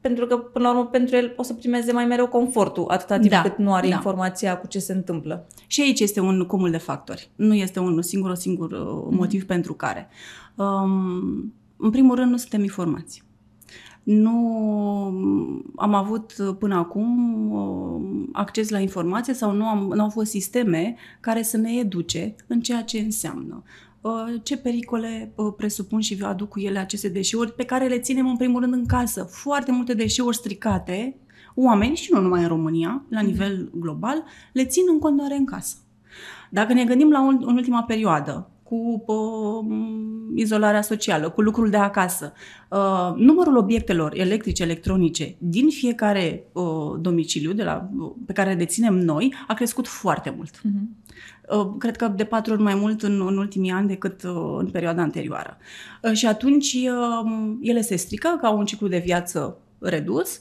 pentru 0.00 0.26
că, 0.26 0.36
până 0.36 0.64
la 0.64 0.70
urmă, 0.70 0.86
pentru 0.86 1.16
el 1.16 1.34
o 1.36 1.42
să 1.42 1.54
primeze 1.54 1.92
mai 1.92 2.04
mereu 2.04 2.26
confortul, 2.28 2.84
atâta 2.88 3.18
timp 3.18 3.30
da, 3.30 3.42
cât 3.42 3.56
nu 3.56 3.74
are 3.74 3.88
da. 3.88 3.94
informația 3.94 4.56
cu 4.56 4.66
ce 4.66 4.78
se 4.78 4.92
întâmplă. 4.92 5.46
Și 5.66 5.80
aici 5.80 6.00
este 6.00 6.20
un 6.20 6.46
cumul 6.46 6.70
de 6.70 6.76
factori. 6.76 7.30
Nu 7.34 7.54
este 7.54 7.78
un 7.78 8.02
singur, 8.02 8.34
singur 8.34 8.70
uh, 8.70 9.08
motiv 9.10 9.44
mm-hmm. 9.44 9.46
pentru 9.46 9.74
care. 9.74 10.08
Um, 10.54 11.54
în 11.76 11.90
primul 11.90 12.16
rând, 12.16 12.30
nu 12.30 12.36
suntem 12.36 12.62
informați. 12.62 13.22
Nu 14.06 14.36
am 15.76 15.94
avut 15.94 16.34
până 16.58 16.74
acum 16.74 17.50
uh, 17.50 18.28
acces 18.32 18.68
la 18.68 18.78
informație 18.78 19.34
sau 19.34 19.52
nu, 19.52 19.64
am, 19.64 19.92
nu 19.94 20.02
au 20.02 20.08
fost 20.08 20.30
sisteme 20.30 20.96
care 21.20 21.42
să 21.42 21.56
ne 21.56 21.72
educe 21.72 22.34
în 22.46 22.60
ceea 22.60 22.82
ce 22.82 22.98
înseamnă 22.98 23.62
uh, 24.00 24.12
ce 24.42 24.56
pericole 24.56 25.32
uh, 25.34 25.52
presupun 25.56 26.00
și 26.00 26.18
aduc 26.22 26.48
cu 26.48 26.60
ele 26.60 26.78
aceste 26.78 27.08
deșeuri 27.08 27.52
pe 27.52 27.64
care 27.64 27.86
le 27.86 27.98
ținem 27.98 28.28
în 28.28 28.36
primul 28.36 28.60
rând 28.60 28.72
în 28.72 28.86
casă. 28.86 29.22
Foarte 29.22 29.72
multe 29.72 29.94
deșeuri 29.94 30.36
stricate, 30.36 31.16
oameni 31.54 31.96
și 31.96 32.12
nu 32.12 32.20
numai 32.20 32.42
în 32.42 32.48
România, 32.48 33.04
la 33.08 33.20
mhm. 33.20 33.30
nivel 33.30 33.70
global, 33.74 34.24
le 34.52 34.64
țin 34.64 34.84
în 34.88 34.98
continuare 34.98 35.36
în 35.36 35.44
casă. 35.44 35.76
Dacă 36.50 36.72
ne 36.72 36.84
gândim 36.84 37.10
la 37.10 37.22
un, 37.22 37.42
în 37.46 37.56
ultima 37.56 37.82
perioadă, 37.82 38.50
cu 38.68 39.04
uh, 39.06 39.76
izolarea 40.34 40.82
socială, 40.82 41.30
cu 41.30 41.40
lucrul 41.40 41.70
de 41.70 41.76
acasă. 41.76 42.32
Uh, 42.70 43.14
numărul 43.16 43.56
obiectelor 43.56 44.12
electrice, 44.18 44.62
electronice 44.62 45.36
din 45.38 45.68
fiecare 45.68 46.46
uh, 46.52 46.64
domiciliu 47.00 47.52
de 47.52 47.62
la, 47.62 47.90
uh, 47.98 48.10
pe 48.26 48.32
care 48.32 48.50
le 48.50 48.56
deținem 48.56 48.94
noi 48.94 49.34
a 49.46 49.54
crescut 49.54 49.86
foarte 49.86 50.34
mult. 50.36 50.58
Uh-huh. 50.58 51.04
Uh, 51.48 51.74
cred 51.78 51.96
că 51.96 52.08
de 52.08 52.24
patru 52.24 52.52
ori 52.52 52.62
mai 52.62 52.74
mult 52.74 53.02
în, 53.02 53.26
în 53.26 53.38
ultimii 53.38 53.70
ani 53.70 53.88
decât 53.88 54.22
uh, 54.22 54.56
în 54.58 54.66
perioada 54.66 55.02
anterioară. 55.02 55.56
Uh, 56.02 56.12
și 56.12 56.26
atunci 56.26 56.72
uh, 56.72 57.56
ele 57.60 57.80
se 57.80 57.96
strică 57.96 58.38
ca 58.40 58.50
un 58.50 58.64
ciclu 58.64 58.88
de 58.88 59.02
viață 59.04 59.58
redus 59.78 60.40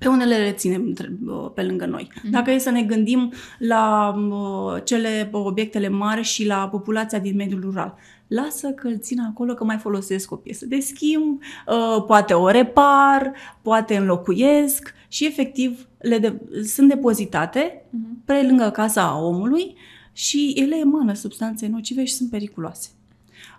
Pe 0.00 0.08
unele 0.08 0.36
le 0.36 0.52
ținem 0.52 0.94
uh, 1.26 1.50
pe 1.54 1.62
lângă 1.62 1.86
noi. 1.86 2.08
Mm-hmm. 2.12 2.30
Dacă 2.30 2.50
e 2.50 2.58
să 2.58 2.70
ne 2.70 2.82
gândim 2.82 3.32
la 3.58 4.14
uh, 4.30 4.82
cele 4.84 5.28
obiectele 5.32 5.88
mari 5.88 6.22
și 6.22 6.46
la 6.46 6.68
populația 6.68 7.18
din 7.18 7.36
mediul 7.36 7.60
rural, 7.60 7.94
lasă 8.26 8.68
că 8.68 8.86
îl 8.86 8.98
țin 8.98 9.20
acolo 9.20 9.54
că 9.54 9.64
mai 9.64 9.76
folosesc 9.76 10.30
o 10.30 10.36
piesă 10.36 10.66
de 10.66 10.78
schimb, 10.80 11.40
uh, 11.66 12.04
poate 12.06 12.34
o 12.34 12.48
repar, 12.48 13.32
poate 13.62 13.96
înlocuiesc 13.96 14.94
și 15.08 15.26
efectiv 15.26 15.88
le 15.98 16.18
de- 16.18 16.40
sunt 16.64 16.88
depozitate 16.88 17.82
uh-huh. 17.82 18.24
pe 18.24 18.42
lângă 18.46 18.70
casa 18.70 19.20
omului 19.22 19.74
și 20.12 20.54
ele 20.56 20.76
emană 20.76 21.12
substanțe 21.12 21.68
nocive 21.68 22.04
și 22.04 22.14
sunt 22.14 22.30
periculoase. 22.30 22.88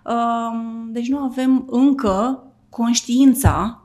Uh, 0.04 0.86
deci 0.88 1.08
nu 1.08 1.18
avem 1.18 1.66
încă 1.70 2.46
conștiința 2.68 3.82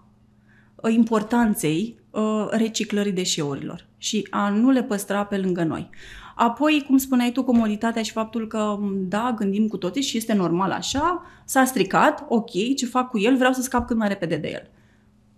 importanței 0.89 1.97
uh, 2.17 2.47
reciclării 2.49 3.11
deșeurilor 3.11 3.85
și 3.97 4.27
a 4.29 4.49
nu 4.49 4.69
le 4.69 4.83
păstra 4.83 5.25
pe 5.25 5.37
lângă 5.37 5.63
noi. 5.63 5.89
Apoi, 6.35 6.83
cum 6.87 6.97
spuneai 6.97 7.31
tu, 7.31 7.43
comoditatea 7.43 8.01
și 8.01 8.11
faptul 8.11 8.47
că, 8.47 8.77
da, 8.93 9.33
gândim 9.37 9.67
cu 9.67 9.77
toții 9.77 10.01
și 10.01 10.17
este 10.17 10.33
normal 10.33 10.71
așa, 10.71 11.23
s-a 11.45 11.65
stricat, 11.65 12.25
ok, 12.27 12.75
ce 12.75 12.85
fac 12.85 13.09
cu 13.09 13.19
el, 13.19 13.37
vreau 13.37 13.53
să 13.53 13.61
scap 13.61 13.87
cât 13.87 13.97
mai 13.97 14.07
repede 14.07 14.35
de 14.35 14.49
el. 14.51 14.69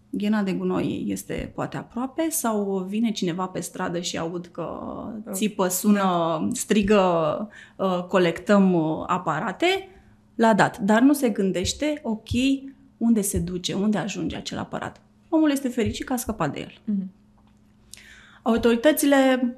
Ghena 0.09 0.43
de 0.43 0.53
gunoi 0.53 1.05
este 1.07 1.51
poate 1.55 1.77
aproape 1.77 2.29
sau 2.29 2.85
vine 2.87 3.11
cineva 3.11 3.45
pe 3.45 3.59
stradă 3.59 3.99
și 3.99 4.17
aud 4.17 4.49
că 4.51 4.67
țipă, 5.31 5.67
sună, 5.67 6.47
strigă, 6.53 7.47
uh, 7.75 8.03
colectăm 8.07 8.73
uh, 8.73 9.03
aparate, 9.07 9.89
l-a 10.35 10.53
dat. 10.53 10.77
Dar 10.77 11.01
nu 11.01 11.13
se 11.13 11.29
gândește, 11.29 11.99
ok, 12.03 12.29
unde 12.97 13.21
se 13.21 13.39
duce, 13.39 13.73
unde 13.73 13.97
ajunge 13.97 14.35
acel 14.35 14.57
aparat. 14.57 15.01
Omul 15.29 15.51
este 15.51 15.67
fericit 15.67 16.05
că 16.05 16.13
a 16.13 16.17
scăpat 16.17 16.53
de 16.53 16.59
el. 16.59 16.71
Mm-hmm. 16.71 17.07
Autoritățile 18.41 19.55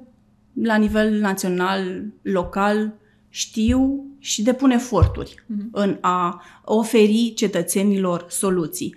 la 0.52 0.76
nivel 0.76 1.20
național, 1.20 2.04
local, 2.22 2.94
știu 3.28 4.04
și 4.18 4.42
depun 4.42 4.70
eforturi 4.70 5.34
uh-huh. 5.44 5.70
în 5.70 5.98
a 6.00 6.42
oferi 6.64 7.32
cetățenilor 7.34 8.26
soluții. 8.28 8.94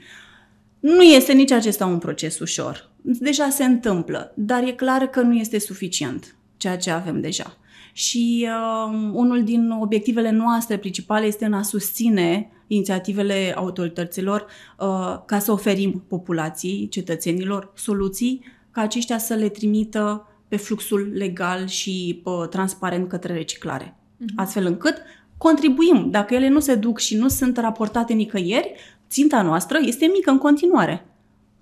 Nu 0.79 1.01
este 1.01 1.33
nici 1.33 1.51
acesta 1.51 1.85
un 1.85 1.97
proces 1.97 2.39
ușor. 2.39 2.89
Deja 3.01 3.49
se 3.49 3.63
întâmplă, 3.63 4.33
dar 4.35 4.63
e 4.63 4.71
clar 4.71 5.07
că 5.07 5.21
nu 5.21 5.33
este 5.33 5.59
suficient 5.59 6.35
ceea 6.57 6.77
ce 6.77 6.91
avem 6.91 7.21
deja. 7.21 7.57
Și 7.93 8.47
uh, 8.47 9.09
unul 9.13 9.43
din 9.43 9.69
obiectivele 9.69 10.31
noastre 10.31 10.77
principale 10.77 11.25
este 11.25 11.45
în 11.45 11.53
a 11.53 11.61
susține 11.61 12.51
inițiativele 12.67 13.53
autorităților 13.55 14.41
uh, 14.41 15.17
ca 15.25 15.39
să 15.39 15.51
oferim 15.51 16.03
populației, 16.07 16.87
cetățenilor, 16.87 17.71
soluții 17.75 18.43
ca 18.71 18.81
aceștia 18.81 19.17
să 19.17 19.33
le 19.33 19.49
trimită 19.49 20.27
pe 20.47 20.57
fluxul 20.57 21.11
legal 21.13 21.67
și 21.67 22.19
pă, 22.23 22.47
transparent 22.49 23.09
către 23.09 23.33
reciclare. 23.33 23.95
Uh-huh. 23.95 24.35
Astfel 24.35 24.65
încât 24.65 24.97
contribuim. 25.37 26.09
Dacă 26.09 26.33
ele 26.33 26.47
nu 26.47 26.59
se 26.59 26.75
duc 26.75 26.99
și 26.99 27.15
nu 27.15 27.27
sunt 27.27 27.57
raportate 27.57 28.13
nicăieri, 28.13 28.73
ținta 29.09 29.41
noastră 29.41 29.77
este 29.81 30.05
mică 30.13 30.31
în 30.31 30.37
continuare. 30.37 31.05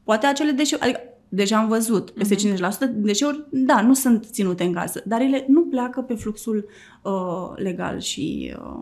Poate 0.04 0.26
acele 0.26 0.52
deșeuri, 0.52 0.84
adică 0.84 1.00
deja 1.36 1.58
am 1.58 1.68
văzut, 1.68 2.10
peste 2.10 2.36
uh-huh. 2.36 2.74
50% 2.88 2.90
deșeuri, 2.94 3.46
da, 3.52 3.82
nu 3.82 3.94
sunt 3.94 4.26
ținute 4.26 4.64
în 4.64 4.72
gază, 4.72 5.04
dar 5.06 5.22
ele 5.22 5.46
nu 5.48 5.62
pleacă 5.62 6.02
pe 6.02 6.14
fluxul 6.14 6.70
uh, 7.02 7.12
legal 7.56 8.00
și 8.00 8.56
uh, 8.60 8.80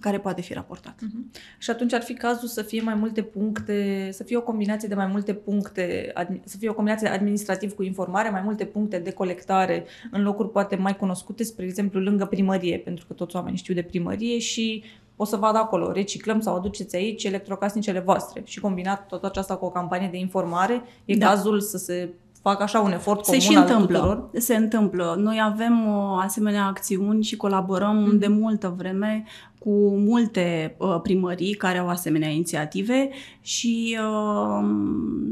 care 0.00 0.18
poate 0.18 0.40
fi 0.40 0.52
raportat. 0.52 0.94
Uh-huh. 0.94 1.40
Și 1.58 1.70
atunci 1.70 1.92
ar 1.92 2.02
fi 2.02 2.14
cazul 2.14 2.48
să 2.48 2.62
fie 2.62 2.80
mai 2.80 2.94
multe 2.94 3.22
puncte, 3.22 4.08
să 4.12 4.22
fie 4.22 4.36
o 4.36 4.42
combinație 4.42 4.88
de 4.88 4.94
mai 4.94 5.06
multe 5.06 5.34
puncte, 5.34 6.12
să 6.44 6.56
fie 6.56 6.68
o 6.68 6.74
combinație 6.74 7.08
administrativ 7.08 7.72
cu 7.72 7.82
informare, 7.82 8.30
mai 8.30 8.42
multe 8.44 8.64
puncte 8.64 8.98
de 8.98 9.12
colectare 9.12 9.84
în 10.10 10.22
locuri 10.22 10.50
poate 10.50 10.76
mai 10.76 10.96
cunoscute, 10.96 11.42
spre 11.42 11.64
exemplu 11.64 12.00
lângă 12.00 12.24
primărie, 12.24 12.78
pentru 12.78 13.06
că 13.06 13.12
toți 13.12 13.36
oamenii 13.36 13.58
știu 13.58 13.74
de 13.74 13.82
primărie 13.82 14.38
și 14.38 14.84
o 15.20 15.24
să 15.24 15.36
vadă 15.36 15.58
acolo, 15.58 15.92
reciclăm 15.92 16.40
sau 16.40 16.56
aduceți 16.56 16.96
aici 16.96 17.24
electrocasnicele 17.24 18.00
voastre. 18.00 18.42
Și 18.44 18.60
combinat 18.60 19.06
tot 19.06 19.24
aceasta 19.24 19.56
cu 19.56 19.64
o 19.64 19.70
campanie 19.70 20.08
de 20.10 20.18
informare, 20.18 20.82
e 21.04 21.16
da. 21.16 21.26
cazul 21.26 21.60
să 21.60 21.76
se 21.78 22.08
facă 22.42 22.62
așa 22.62 22.80
un 22.80 22.92
efort 22.92 23.20
comun 23.20 23.40
Se 23.40 23.50
și 23.50 23.56
întâmplă. 23.56 23.98
Tuturor. 23.98 24.28
Se 24.32 24.56
întâmplă. 24.56 25.14
Noi 25.18 25.40
avem 25.42 25.88
o 25.88 26.14
uh, 26.14 26.22
asemenea 26.24 26.66
acțiuni 26.66 27.22
și 27.22 27.36
colaborăm 27.36 27.96
mm. 27.96 28.18
de 28.18 28.26
multă 28.26 28.74
vreme 28.76 29.24
cu 29.58 29.70
multe 29.96 30.76
uh, 30.78 30.98
primării 31.02 31.54
care 31.54 31.78
au 31.78 31.88
asemenea 31.88 32.28
inițiative 32.28 33.10
și 33.40 33.98
uh, 34.00 34.68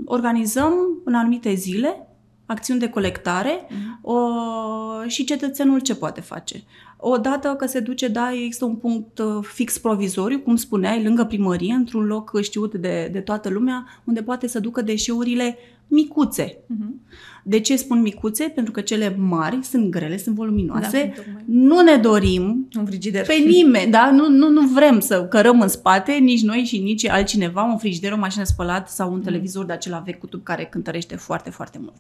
organizăm 0.05 0.73
în 1.05 1.15
anumite 1.15 1.55
zile 1.55 2.06
acțiuni 2.47 2.81
de 2.81 2.89
colectare 2.89 3.67
mm. 3.69 4.13
uh, 4.13 5.09
și 5.11 5.25
cetățenul 5.25 5.81
ce 5.81 5.95
poate 5.95 6.21
face. 6.21 6.63
Odată 6.97 7.49
că 7.49 7.67
se 7.67 7.81
duce, 7.81 8.09
da, 8.09 8.33
există 8.33 8.65
un 8.65 8.75
punct 8.75 9.19
uh, 9.19 9.39
fix 9.43 9.79
provizoriu, 9.79 10.39
cum 10.39 10.57
spuneai, 10.57 11.03
lângă 11.03 11.25
primărie, 11.25 11.73
într-un 11.73 12.05
loc 12.05 12.43
știut 12.43 12.75
de, 12.75 13.09
de 13.13 13.21
toată 13.21 13.49
lumea, 13.49 13.87
unde 14.05 14.23
poate 14.23 14.47
să 14.47 14.61
ducă 14.61 14.83
deșeurile 14.83 15.59
micuțe. 15.89 16.53
Uh-huh. 16.53 16.95
De 17.43 17.61
ce 17.61 17.77
spun 17.77 18.01
micuțe? 18.01 18.45
Pentru 18.45 18.73
că 18.73 18.81
cele 18.81 19.17
mari 19.19 19.59
sunt 19.63 19.91
grele, 19.91 20.19
sunt 20.19 20.35
voluminoase. 20.35 21.13
Da, 21.17 21.23
nu 21.45 21.81
ne 21.81 21.97
dorim 21.97 22.69
un 22.79 22.87
frigider. 22.87 23.27
pe 23.27 23.35
nimeni, 23.47 23.91
da? 23.91 24.11
Nu, 24.11 24.29
nu, 24.29 24.49
nu 24.49 24.67
vrem 24.67 25.01
să 25.01 25.25
cărăm 25.25 25.61
în 25.61 25.69
spate, 25.69 26.13
nici 26.13 26.43
noi 26.43 26.65
și 26.65 26.79
nici 26.79 27.09
altcineva, 27.09 27.63
un 27.63 27.79
frigider, 27.79 28.13
o 28.13 28.17
mașină 28.17 28.45
spălat 28.45 28.89
sau 28.91 29.13
un 29.13 29.21
uh-huh. 29.21 29.25
televizor 29.25 29.65
de 29.65 29.73
acela 29.73 29.99
vechi 29.99 30.19
cu 30.19 30.27
tub 30.27 30.43
care 30.43 30.65
cântărește 30.65 31.17
foarte, 31.17 31.51
foarte 31.51 31.79
mult. 31.81 31.95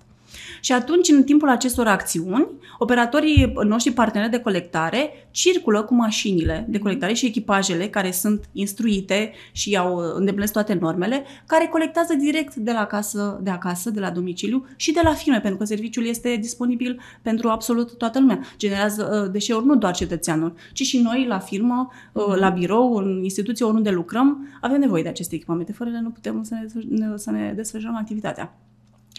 Și 0.60 0.72
atunci, 0.72 1.08
în 1.08 1.22
timpul 1.22 1.48
acestor 1.48 1.86
acțiuni, 1.86 2.48
operatorii 2.78 3.52
noștri 3.64 3.92
parteneri 3.92 4.30
de 4.30 4.40
colectare 4.40 5.28
circulă 5.30 5.82
cu 5.82 5.94
mașinile 5.94 6.66
de 6.68 6.78
colectare 6.78 7.12
și 7.12 7.26
echipajele 7.26 7.88
care 7.88 8.10
sunt 8.10 8.48
instruite 8.52 9.32
și 9.52 9.76
au 9.76 9.96
îndeplinesc 10.14 10.52
toate 10.52 10.78
normele, 10.80 11.24
care 11.46 11.66
colectează 11.66 12.14
direct 12.14 12.54
de 12.54 12.72
la 12.72 12.84
casă, 12.84 13.40
de 13.42 13.50
acasă, 13.50 13.90
de 13.90 14.00
la 14.00 14.10
domiciliu 14.10 14.66
și 14.76 14.92
de 14.92 15.00
la 15.02 15.12
firme, 15.12 15.40
pentru 15.40 15.58
că 15.58 15.64
serviciul 15.64 16.06
este 16.06 16.36
disponibil 16.40 17.00
pentru 17.22 17.48
absolut 17.48 17.98
toată 17.98 18.20
lumea. 18.20 18.40
Generează 18.56 19.22
uh, 19.24 19.32
deșeuri 19.32 19.66
nu 19.66 19.76
doar 19.76 19.94
cetățeanul, 19.94 20.54
ci 20.72 20.82
și 20.82 20.98
noi 20.98 21.26
la 21.28 21.38
firmă, 21.38 21.88
uh, 22.12 22.36
la 22.36 22.48
birou, 22.48 22.94
în 22.94 23.20
instituție 23.22 23.64
oriunde 23.64 23.90
lucrăm, 23.90 24.58
avem 24.60 24.80
nevoie 24.80 25.02
de 25.02 25.08
aceste 25.08 25.34
echipamente. 25.34 25.72
Fără 25.72 25.90
ele 25.90 26.00
nu 26.00 26.10
putem 26.10 26.42
să 26.42 26.54
ne, 26.88 27.16
să 27.16 27.30
ne 27.30 27.52
desfășurăm 27.56 27.96
activitatea. 27.96 28.58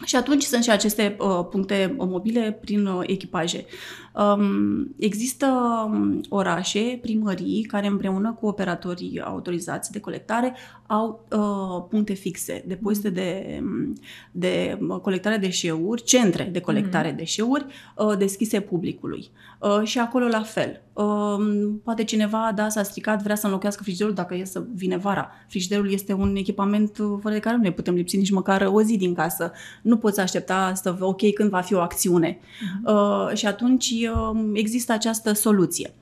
Și 0.06 0.16
atunci 0.16 0.44
sunt 0.44 0.63
și 0.63 0.70
aceste 0.70 1.18
uh, 1.20 1.46
puncte 1.50 1.96
mobile 1.98 2.58
prin 2.62 2.86
uh, 2.86 3.04
echipaje. 3.08 3.66
Um, 4.13 4.96
există 4.98 5.48
um, 5.86 6.22
orașe, 6.30 7.00
primării, 7.01 7.63
care 7.63 7.88
împreună 7.88 8.38
cu 8.39 8.48
operatorii 8.48 9.22
autorizați 9.22 9.92
de 9.92 10.00
colectare 10.00 10.56
au 10.88 11.25
uh, 11.32 11.86
puncte 11.89 12.13
fixe, 12.13 12.63
depozite 12.68 13.10
de, 13.10 13.60
um, 13.62 13.94
de 14.32 14.77
uh, 14.88 15.00
colectare 15.00 15.38
de 15.38 15.46
deșeuri, 15.46 16.04
centre 16.04 16.44
de 16.44 16.60
colectare 16.60 17.13
mm-hmm. 17.13 17.18
deșeuri 17.18 17.66
uh, 17.96 18.18
deschise 18.18 18.60
publicului. 18.60 19.30
Uh, 19.60 19.82
și 19.84 20.00
acolo 20.00 20.27
la 20.27 20.42
fel. 20.42 20.82
Uh, 20.98 21.74
poate 21.84 22.04
cineva, 22.04 22.51
da, 22.56 22.70
s-a 22.70 22.84
stricat, 22.84 23.22
vrea 23.22 23.36
să 23.36 23.46
înlocuiască 23.46 23.84
frigiderul 23.84 24.13
dacă 24.13 24.36
e 24.36 24.44
să 24.44 24.63
vine 24.74 24.98
vara. 24.98 25.30
Frigiderul 25.48 25.92
este 25.92 26.13
un 26.13 26.36
echipament 26.36 26.98
uh, 26.98 27.18
fără 27.22 27.34
de 27.34 27.39
care 27.39 27.56
nu 27.56 27.62
ne 27.62 27.72
putem 27.72 27.94
lipsi 27.94 28.18
nici 28.18 28.32
măcar 28.32 28.70
o 28.72 28.82
zi 28.82 28.98
din 28.98 29.13
casă. 29.13 29.51
Nu 29.82 29.98
poți 29.98 30.20
aștepta 30.20 30.74
să, 30.74 30.96
ok, 31.00 31.34
când 31.34 31.50
va 31.50 31.62
fi 31.62 31.74
o 31.74 31.80
acțiune. 31.80 32.38
Uh-huh. 32.38 32.94
Uh, 32.94 33.36
și 33.36 33.46
atunci 33.46 33.89
uh, 33.89 34.39
există 34.54 34.92
această 34.92 35.34
soluție. 35.34 35.94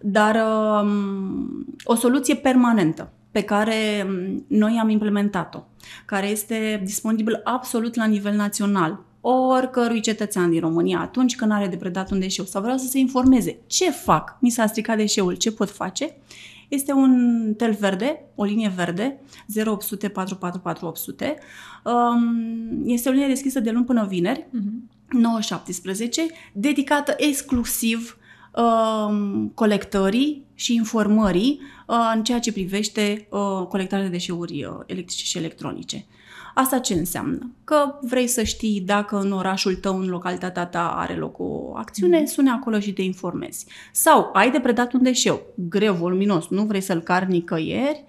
Dar 0.00 0.34
uh, 0.34 0.90
o 1.84 1.94
soluție 1.94 2.34
permanentă 2.34 3.12
pe 3.30 3.42
care 3.42 4.06
um, 4.06 4.44
noi 4.48 4.78
am 4.80 4.88
implementat-o, 4.88 5.62
care 6.06 6.26
este 6.26 6.80
disponibil 6.84 7.40
absolut 7.44 7.94
la 7.94 8.04
nivel 8.04 8.34
național, 8.34 9.00
oricărui 9.22 10.00
cetățean 10.00 10.50
din 10.50 10.60
România 10.60 11.00
atunci 11.00 11.36
când 11.36 11.52
are 11.52 11.66
de 11.66 11.76
predat 11.76 12.10
un 12.10 12.18
deșeu 12.18 12.44
sau 12.44 12.62
vreau 12.62 12.76
să 12.76 12.86
se 12.86 12.98
informeze 12.98 13.58
ce 13.66 13.90
fac, 13.90 14.36
mi 14.40 14.50
s-a 14.50 14.66
stricat 14.66 14.96
deșeul, 14.96 15.34
ce 15.34 15.52
pot 15.52 15.70
face, 15.70 16.16
este 16.68 16.92
un 16.92 17.54
tel 17.56 17.76
verde, 17.80 18.24
o 18.34 18.44
linie 18.44 18.72
verde, 18.76 19.20
0800 19.66 20.08
444 20.08 20.86
800. 20.86 21.38
Este 22.84 23.08
o 23.08 23.12
linie 23.12 23.26
deschisă 23.26 23.60
de 23.60 23.70
luni 23.70 23.84
până 23.84 24.06
vineri, 24.06 24.46
uh-huh. 24.46 24.92
9-17, 25.12 26.52
dedicată 26.52 27.14
exclusiv 27.16 28.16
um, 28.52 29.48
colectării 29.54 30.44
și 30.54 30.74
informării 30.74 31.60
uh, 31.86 32.12
în 32.14 32.24
ceea 32.24 32.40
ce 32.40 32.52
privește 32.52 33.28
uh, 33.30 33.66
colectarea 33.68 34.04
de 34.04 34.10
deșeuri 34.10 34.64
uh, 34.64 34.80
electrice 34.86 35.24
și 35.24 35.38
electronice. 35.38 36.04
Asta 36.54 36.78
ce 36.78 36.94
înseamnă? 36.94 37.50
Că 37.64 37.98
vrei 38.00 38.26
să 38.26 38.42
știi 38.42 38.80
dacă 38.80 39.18
în 39.18 39.32
orașul 39.32 39.74
tău, 39.74 39.98
în 39.98 40.08
localitatea 40.08 40.66
ta 40.66 40.94
are 40.96 41.14
loc 41.14 41.38
o 41.38 41.76
acțiune, 41.76 42.18
mm. 42.18 42.24
sune 42.24 42.50
acolo 42.50 42.80
și 42.80 42.92
te 42.92 43.02
informezi. 43.02 43.66
Sau 43.92 44.30
ai 44.32 44.50
de 44.50 44.60
predat 44.60 44.92
un 44.92 45.02
deșeu 45.02 45.40
greu, 45.68 45.94
voluminos, 45.94 46.48
nu 46.48 46.64
vrei 46.64 46.80
să-l 46.80 47.00
cari 47.00 47.30
nicăieri, 47.30 48.04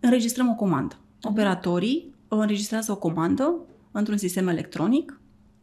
înregistrăm 0.00 0.48
o 0.48 0.54
comandă. 0.54 0.96
Mm. 0.98 1.30
Operatorii 1.30 2.14
înregistrează 2.28 2.92
o 2.92 2.96
comandă 2.96 3.54
într-un 3.92 4.16
sistem 4.16 4.48
electronic, 4.48 5.20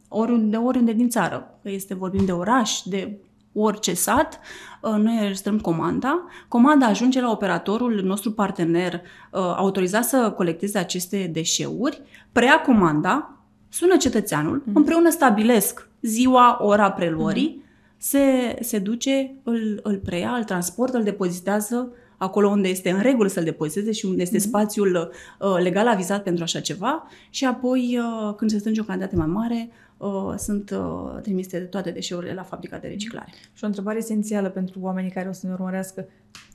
oriunde, 0.07 0.57
oriunde 0.57 0.93
din 0.93 1.09
țară, 1.09 1.59
că 1.63 1.69
este 1.69 1.93
vorbim 1.93 2.25
de 2.25 2.31
oraș, 2.31 2.81
de 2.81 3.17
orice 3.57 3.93
sat, 3.93 4.39
uh, 4.81 4.91
noi 4.91 5.15
înregistrăm 5.15 5.59
comanda. 5.59 6.25
Comanda 6.47 6.85
ajunge 6.85 7.21
la 7.21 7.31
operatorul 7.31 8.01
nostru 8.03 8.31
partener 8.31 8.93
uh, 8.93 9.39
autorizat 9.39 10.03
să 10.03 10.33
colecteze 10.35 10.77
aceste 10.77 11.29
deșeuri, 11.33 12.01
preia 12.35 12.61
comanda, 12.61 13.37
sună 13.69 13.97
cetățeanul, 13.97 14.61
mm-hmm. 14.61 14.73
împreună 14.73 15.09
stabilesc 15.09 15.89
ziua, 16.01 16.57
ora 16.61 16.91
preluării, 16.91 17.61
mm-hmm. 17.61 17.97
se, 17.97 18.55
se 18.61 18.79
duce, 18.79 19.35
îl, 19.43 19.79
îl 19.83 19.97
preia, 19.97 20.29
îl 20.29 20.43
transportă, 20.43 20.97
îl 20.97 21.03
depozitează 21.03 21.91
acolo 22.17 22.49
unde 22.49 22.67
este 22.67 22.89
în 22.89 23.01
regulă 23.01 23.27
să-l 23.27 23.43
depoziteze 23.43 23.91
și 23.91 24.05
unde 24.05 24.21
este 24.21 24.37
mm-hmm. 24.37 24.41
spațiul 24.41 25.11
uh, 25.39 25.57
legal 25.61 25.87
avizat 25.87 26.23
pentru 26.23 26.43
așa 26.43 26.59
ceva 26.59 27.07
și 27.29 27.45
apoi 27.45 27.99
uh, 27.99 28.35
când 28.35 28.51
se 28.51 28.57
strânge 28.57 28.81
o 28.81 28.83
cantitate 28.83 29.15
mai 29.15 29.27
mare, 29.27 29.69
uh, 29.97 30.33
sunt 30.37 30.69
uh, 30.69 31.21
trimise 31.21 31.57
toate 31.57 31.91
deșeurile 31.91 32.33
la 32.33 32.43
fabrica 32.43 32.77
de 32.77 32.87
reciclare. 32.87 33.31
Și 33.53 33.63
o 33.63 33.67
întrebare 33.67 33.97
esențială 33.97 34.49
pentru 34.49 34.79
oamenii 34.81 35.11
care 35.11 35.29
o 35.29 35.31
să 35.31 35.47
ne 35.47 35.53
urmărească, 35.53 36.07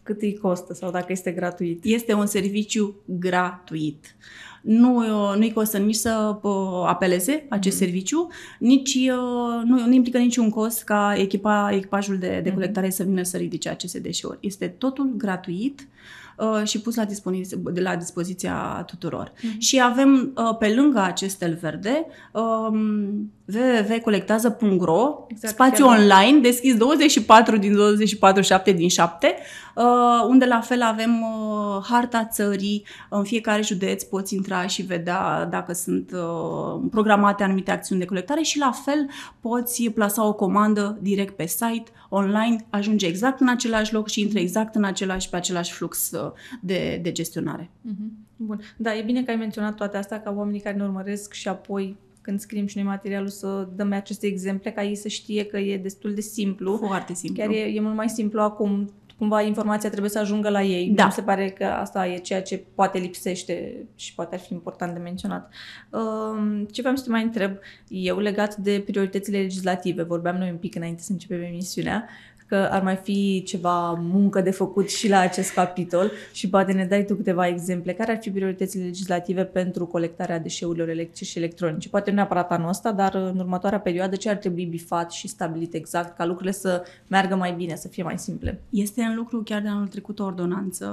cât 0.03 0.23
îi 0.23 0.39
costă 0.39 0.75
sau 0.75 0.91
dacă 0.91 1.07
este 1.09 1.31
gratuit? 1.31 1.85
Este 1.85 2.13
un 2.13 2.27
serviciu 2.27 2.95
gratuit. 3.07 4.17
Nu, 4.61 4.97
uh, 4.97 5.37
nu-i 5.37 5.53
costă 5.53 5.79
nici 5.79 5.95
să 5.95 6.39
uh, 6.43 6.53
apeleze 6.87 7.47
acest 7.49 7.81
mm. 7.81 7.87
serviciu, 7.87 8.29
nici 8.59 8.95
uh, 8.95 9.63
nu, 9.65 9.87
nu 9.87 9.93
implică 9.93 10.19
niciun 10.19 10.51
cost 10.51 10.83
ca 10.83 11.15
echipa, 11.17 11.73
echipajul 11.73 12.19
de, 12.19 12.41
de 12.43 12.53
colectare 12.53 12.87
mm. 12.87 12.93
să 12.93 13.03
vină 13.03 13.23
să 13.23 13.37
ridice 13.37 13.69
aceste 13.69 13.99
deșeuri. 14.01 14.39
Este 14.41 14.67
totul 14.67 15.15
gratuit. 15.17 15.89
Uh, 16.37 16.63
și 16.65 16.81
pus 16.81 16.95
la, 16.95 17.05
dispoziție, 17.05 17.59
la 17.75 17.97
dispoziția 17.97 18.83
tuturor. 18.87 19.33
Mm-hmm. 19.33 19.59
Și 19.59 19.81
avem 19.83 20.33
uh, 20.37 20.57
pe 20.59 20.75
lângă 20.75 21.01
acest 21.01 21.39
tel 21.39 21.59
verde 21.61 22.07
um, 22.33 23.33
www.colectează.ro, 23.55 25.27
exact, 25.29 25.55
spațiu 25.55 25.87
online 25.87 26.39
deschis 26.41 26.77
24 26.77 27.57
din 27.57 27.75
24, 27.75 28.43
7 28.43 28.73
din 28.73 28.89
7, 28.89 29.35
uh, 29.75 29.85
unde 30.29 30.45
la 30.45 30.61
fel 30.61 30.83
avem 30.83 31.21
uh, 31.21 31.85
harta 31.89 32.25
țării, 32.25 32.87
în 33.09 33.25
fiecare 33.25 33.63
județ 33.63 34.03
poți 34.03 34.35
intra 34.35 34.67
și 34.67 34.83
vedea 34.83 35.45
dacă 35.45 35.73
sunt 35.73 36.13
uh, 36.13 36.83
programate 36.91 37.43
anumite 37.43 37.71
acțiuni 37.71 38.01
de 38.01 38.07
colectare 38.07 38.43
și 38.43 38.59
la 38.59 38.71
fel 38.71 39.09
poți 39.41 39.91
plasa 39.91 40.27
o 40.27 40.33
comandă 40.33 40.99
direct 41.01 41.37
pe 41.37 41.47
site, 41.47 41.91
online, 42.09 42.67
ajunge 42.71 43.07
exact 43.07 43.41
în 43.41 43.49
același 43.49 43.93
loc 43.93 44.09
și 44.09 44.21
intră 44.21 44.39
exact 44.39 44.75
în 44.75 44.85
același, 44.85 45.29
pe 45.29 45.37
același 45.37 45.73
flux 45.73 46.11
uh, 46.11 46.33
de, 46.61 46.99
de 47.03 47.13
gestionare. 47.13 47.71
Mm-hmm. 47.89 48.29
Bun. 48.37 48.61
Da, 48.77 48.97
e 48.97 49.03
bine 49.03 49.23
că 49.23 49.31
ai 49.31 49.37
menționat 49.37 49.75
toate 49.75 49.97
astea 49.97 50.23
ca 50.23 50.35
oamenii 50.37 50.61
care 50.61 50.77
ne 50.77 50.83
urmăresc 50.83 51.33
și 51.33 51.49
apoi 51.49 51.97
când 52.21 52.41
scriem 52.41 52.67
și 52.67 52.77
noi 52.77 52.87
materialul 52.87 53.29
să 53.29 53.69
dăm 53.77 53.93
aceste 53.93 54.27
exemple 54.27 54.71
ca 54.71 54.83
ei 54.83 54.95
să 54.95 55.09
știe 55.09 55.45
că 55.45 55.59
e 55.59 55.77
destul 55.77 56.15
de 56.15 56.21
simplu. 56.21 56.77
Foarte 56.77 57.15
simplu. 57.15 57.43
Chiar 57.43 57.53
e, 57.53 57.59
e 57.59 57.81
mult 57.81 57.95
mai 57.95 58.09
simplu 58.09 58.41
acum 58.41 58.93
cumva 59.21 59.43
informația 59.43 59.89
trebuie 59.89 60.11
să 60.11 60.19
ajungă 60.19 60.49
la 60.49 60.63
ei. 60.63 60.89
Da. 60.89 61.05
Mi 61.05 61.13
se 61.13 61.23
pare 61.23 61.49
că 61.49 61.65
asta 61.65 62.07
e 62.07 62.19
ceea 62.19 62.43
ce 62.43 62.65
poate 62.75 62.99
lipsește 62.99 63.87
și 63.95 64.15
poate 64.15 64.35
ar 64.35 64.41
fi 64.41 64.53
important 64.53 64.93
de 64.93 64.99
menționat. 64.99 65.53
Um, 65.91 66.65
ce 66.65 66.81
vreau 66.81 66.97
să 66.97 67.05
te 67.05 67.11
mai 67.11 67.23
întreb 67.23 67.57
eu 67.89 68.19
legat 68.19 68.57
de 68.57 68.83
prioritățile 68.87 69.39
legislative. 69.39 70.03
Vorbeam 70.03 70.37
noi 70.37 70.51
un 70.51 70.57
pic 70.57 70.75
înainte 70.75 71.03
să 71.03 71.13
începem 71.13 71.43
emisiunea 71.43 72.09
că 72.51 72.69
ar 72.71 72.83
mai 72.83 72.97
fi 72.97 73.43
ceva 73.47 73.93
muncă 73.93 74.41
de 74.41 74.51
făcut 74.51 74.91
și 74.91 75.09
la 75.09 75.19
acest 75.19 75.53
capitol 75.53 76.11
și 76.33 76.49
poate 76.49 76.73
ne 76.73 76.85
dai 76.85 77.05
tu 77.05 77.15
câteva 77.15 77.47
exemple. 77.47 77.93
Care 77.93 78.13
ar 78.13 78.19
fi 78.21 78.31
prioritățile 78.31 78.85
legislative 78.85 79.45
pentru 79.45 79.87
colectarea 79.87 80.39
deșeurilor 80.39 80.89
electrice 80.89 81.25
și 81.25 81.39
electronice? 81.39 81.89
Poate 81.89 82.11
nu 82.11 82.17
neapărat 82.17 82.51
anul 82.51 82.69
ăsta, 82.69 82.93
dar 82.93 83.15
în 83.15 83.39
următoarea 83.39 83.81
perioadă 83.81 84.17
ce 84.17 84.31
ar 84.31 84.37
trebui 84.37 84.65
bifat 84.65 85.13
și 85.13 85.29
stabilit 85.29 85.75
exact 85.75 86.17
ca 86.17 86.25
lucrurile 86.25 86.53
să 86.53 86.83
meargă 87.09 87.37
mai 87.37 87.53
bine, 87.53 87.75
să 87.75 87.89
fie 87.89 88.03
mai 88.03 88.19
simple? 88.19 88.61
Este 88.71 89.03
în 89.03 89.15
lucru 89.15 89.43
chiar 89.43 89.63
de 89.63 89.69
anul 89.69 89.87
trecut 89.87 90.19
o 90.19 90.25
ordonanță 90.25 90.87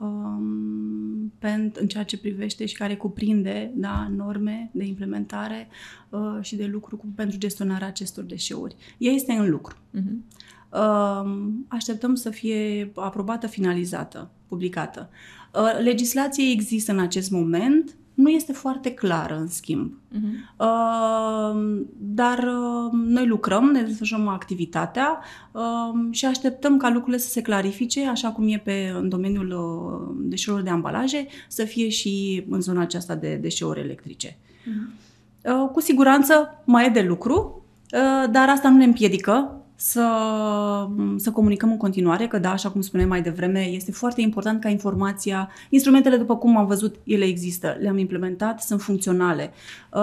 um, 0.00 1.32
în 1.74 1.86
ceea 1.86 2.04
ce 2.04 2.18
privește 2.18 2.66
și 2.66 2.76
care 2.76 2.96
cuprinde 2.96 3.70
da, 3.74 4.10
norme 4.16 4.70
de 4.72 4.84
implementare 4.84 5.68
uh, 6.08 6.38
și 6.40 6.56
de 6.56 6.66
lucru 6.66 6.96
cu, 6.96 7.06
pentru 7.14 7.38
gestionarea 7.38 7.86
acestor 7.86 8.24
deșeuri. 8.24 8.76
Ea 8.98 9.12
este 9.12 9.32
în 9.32 9.50
lucru. 9.50 9.76
Uh-huh 9.76 10.48
așteptăm 11.68 12.14
să 12.14 12.30
fie 12.30 12.92
aprobată, 12.94 13.46
finalizată, 13.46 14.30
publicată. 14.46 15.10
Uh, 15.54 15.82
legislația 15.82 16.50
există 16.50 16.92
în 16.92 16.98
acest 16.98 17.30
moment, 17.30 17.94
nu 18.14 18.28
este 18.28 18.52
foarte 18.52 18.94
clară, 18.94 19.36
în 19.36 19.48
schimb. 19.48 19.92
Uh-huh. 19.92 20.56
Dar 21.98 22.38
uh, 22.38 22.92
noi 22.92 23.26
lucrăm, 23.26 23.64
ne 23.64 23.82
desfășurăm 23.82 24.28
activitatea 24.28 25.18
și 26.10 26.24
așteptăm 26.24 26.76
ca 26.76 26.90
lucrurile 26.90 27.18
să 27.18 27.28
se 27.28 27.42
clarifice, 27.42 28.08
așa 28.08 28.30
cum 28.30 28.48
e 28.48 28.60
pe, 28.64 28.92
în 28.96 29.08
domeniul 29.08 29.50
uh, 29.50 30.16
deșeurilor 30.28 30.66
de 30.66 30.72
ambalaje, 30.74 31.26
să 31.48 31.64
fie 31.64 31.88
și 31.88 32.44
în 32.48 32.60
zona 32.60 32.80
aceasta 32.80 33.14
de 33.14 33.34
deșeuri 33.34 33.80
electrice. 33.80 34.36
Uh-huh. 34.36 35.72
Cu 35.72 35.80
siguranță 35.80 36.62
mai 36.64 36.86
e 36.86 36.88
de 36.88 37.02
lucru, 37.02 37.64
dar 38.30 38.48
asta 38.48 38.68
nu 38.68 38.76
ne 38.76 38.84
împiedică 38.84 39.59
să, 39.82 40.06
să 41.16 41.30
comunicăm 41.30 41.70
în 41.70 41.76
continuare, 41.76 42.26
că 42.26 42.38
da, 42.38 42.50
așa 42.50 42.70
cum 42.70 42.80
spuneam 42.80 43.08
mai 43.08 43.22
devreme, 43.22 43.60
este 43.60 43.92
foarte 43.92 44.20
important 44.20 44.60
ca 44.60 44.68
informația, 44.68 45.50
instrumentele, 45.68 46.16
după 46.16 46.36
cum 46.36 46.56
am 46.56 46.66
văzut, 46.66 46.94
ele 47.04 47.24
există, 47.24 47.76
le-am 47.80 47.98
implementat, 47.98 48.62
sunt 48.62 48.80
funcționale, 48.80 49.52
uh, 49.92 50.00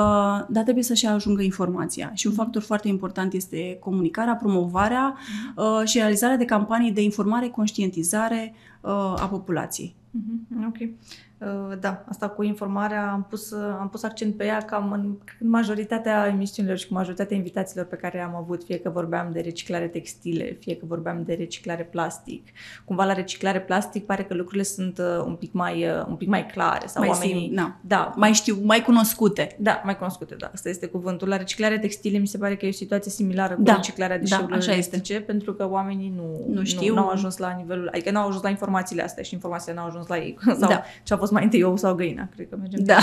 dar 0.49 0.63
trebuie 0.63 0.83
să 0.83 0.93
și 0.93 1.07
ajungă 1.07 1.41
informația. 1.41 2.11
Și 2.13 2.27
un 2.27 2.33
factor 2.33 2.61
foarte 2.61 2.87
important 2.87 3.33
este 3.33 3.77
comunicarea, 3.79 4.35
promovarea 4.35 5.17
uh, 5.55 5.81
și 5.87 5.97
realizarea 5.97 6.37
de 6.37 6.45
campanii 6.45 6.91
de 6.91 7.03
informare, 7.03 7.47
conștientizare 7.47 8.53
uh, 8.53 8.76
a 9.17 9.27
populației. 9.31 9.95
Mm-hmm. 10.17 10.67
Ok. 10.67 10.89
Uh, 11.39 11.77
da, 11.79 12.03
asta 12.09 12.29
cu 12.29 12.43
informarea 12.43 13.11
am 13.11 13.25
pus, 13.29 13.51
uh, 13.51 13.77
am 13.79 13.89
pus 13.89 14.03
accent 14.03 14.35
pe 14.35 14.45
ea 14.45 14.57
cam 14.57 14.91
în 14.91 15.17
majoritatea 15.49 16.27
emisiunilor 16.27 16.77
și 16.77 16.87
cu 16.87 16.93
majoritatea 16.93 17.37
invitațiilor 17.37 17.85
pe 17.85 17.95
care 17.95 18.19
am 18.19 18.35
avut, 18.35 18.63
fie 18.63 18.77
că 18.77 18.89
vorbeam 18.89 19.29
de 19.31 19.39
reciclare 19.39 19.87
textile, 19.87 20.57
fie 20.59 20.75
că 20.75 20.85
vorbeam 20.87 21.23
de 21.25 21.33
reciclare 21.33 21.83
plastic. 21.83 22.47
Cumva 22.85 23.05
la 23.05 23.13
reciclare 23.13 23.61
plastic 23.61 24.05
pare 24.05 24.23
că 24.23 24.33
lucrurile 24.33 24.63
sunt 24.63 24.97
uh, 24.97 25.23
un 25.25 25.35
pic 25.35 25.53
mai, 25.53 25.85
un 26.07 26.15
pic 26.15 26.27
mai 26.27 26.45
clare 26.45 26.87
sau 26.87 27.01
mai 27.01 27.11
oamenii... 27.11 27.45
Sim, 27.45 27.53
na. 27.53 27.79
Da, 27.81 28.13
mai 28.15 28.33
știu, 28.33 28.57
mai 28.63 28.81
cunoscute. 28.81 29.55
Da, 29.59 29.81
mai 29.85 29.97
cunoscute, 29.97 30.35
da, 30.35 30.49
asta 30.53 30.69
este 30.69 30.85
cuvântul. 30.85 31.27
La 31.27 31.37
reciclare 31.37 31.79
textile 31.79 32.17
mi 32.17 32.27
se 32.27 32.37
pare 32.37 32.55
că 32.55 32.65
e 32.65 32.69
o 32.69 32.71
situație 32.71 33.11
similară 33.11 33.55
cu 33.55 33.61
da, 33.61 33.73
reciclarea 33.73 34.19
deșeurilor 34.19 34.51
da, 34.51 34.57
așa 34.57 34.71
electrice, 34.71 35.13
este. 35.13 35.25
pentru 35.25 35.53
că 35.53 35.69
oamenii 35.69 36.13
nu, 36.15 36.53
nu 36.53 36.63
știu, 36.63 36.93
nu 36.93 37.01
au 37.01 37.09
ajuns 37.09 37.37
la 37.37 37.55
nivelul, 37.57 37.89
adică 37.91 38.11
nu 38.11 38.19
au 38.19 38.27
ajuns 38.27 38.43
la 38.43 38.49
informațiile 38.77 39.03
astea 39.03 39.23
și 39.23 39.33
informațiile 39.33 39.73
nu 39.73 39.81
au 39.81 39.87
ajuns 39.87 40.07
la 40.07 40.17
ei. 40.17 40.37
Sau 40.59 40.69
da. 40.69 40.83
ce 41.03 41.13
a 41.13 41.17
fost 41.17 41.27
fost 41.27 41.39
mai 41.39 41.43
întâi 41.43 41.63
ou 41.63 41.77
sau 41.77 41.95
găina, 41.95 42.27
cred 42.35 42.49
că 42.49 42.55
mergem. 42.59 42.83
Da. 42.83 42.97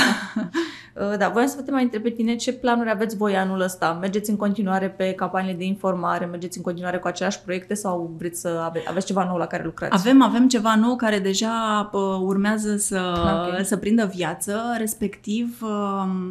Uh, 0.95 1.17
da, 1.21 1.29
voiam 1.29 1.49
să 1.49 1.55
vă 1.57 1.63
te 1.63 1.71
mai 1.71 1.83
întreb 1.83 2.03
pe 2.03 2.11
tine 2.11 2.37
ce 2.37 2.53
planuri 2.53 2.91
aveți 2.91 3.17
voi 3.17 3.37
anul 3.37 3.61
ăsta? 3.61 3.99
Mergeți 4.01 4.31
în 4.31 4.37
continuare 4.37 4.91
pe 4.91 5.13
campaniile 5.13 5.57
de 5.57 5.65
informare, 5.65 6.25
mergeți 6.25 6.57
în 6.57 6.63
continuare 6.63 6.99
cu 6.99 7.07
aceleași 7.07 7.41
proiecte 7.41 7.75
sau 7.75 8.15
vreți 8.19 8.41
să 8.41 8.63
ave- 8.65 8.85
aveți 8.89 9.07
ceva 9.07 9.25
nou 9.25 9.37
la 9.37 9.47
care 9.47 9.65
lucrați? 9.65 9.95
Avem, 9.95 10.23
avem 10.23 10.49
ceva 10.49 10.75
nou 10.75 10.97
care 10.97 11.19
deja 11.19 11.91
uh, 11.93 12.01
urmează 12.21 12.77
să, 12.77 13.01
okay. 13.49 13.65
să 13.65 13.77
prindă 13.77 14.11
viață, 14.15 14.61
respectiv 14.79 15.63
uh, 15.63 16.31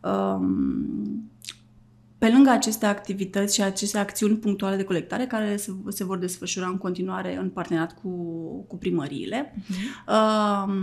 uh, 0.00 0.40
pe 2.22 2.28
lângă 2.28 2.50
aceste 2.50 2.86
activități 2.86 3.54
și 3.54 3.62
aceste 3.62 3.98
acțiuni 3.98 4.36
punctuale 4.36 4.76
de 4.76 4.82
colectare 4.84 5.26
care 5.26 5.56
se, 5.56 5.72
se 5.88 6.04
vor 6.04 6.18
desfășura 6.18 6.66
în 6.66 6.76
continuare 6.76 7.36
în 7.36 7.48
parteneriat 7.48 7.94
cu, 8.02 8.08
cu 8.68 8.76
primăriile, 8.76 9.54
uh-huh. 9.54 10.08
uh, 10.08 10.74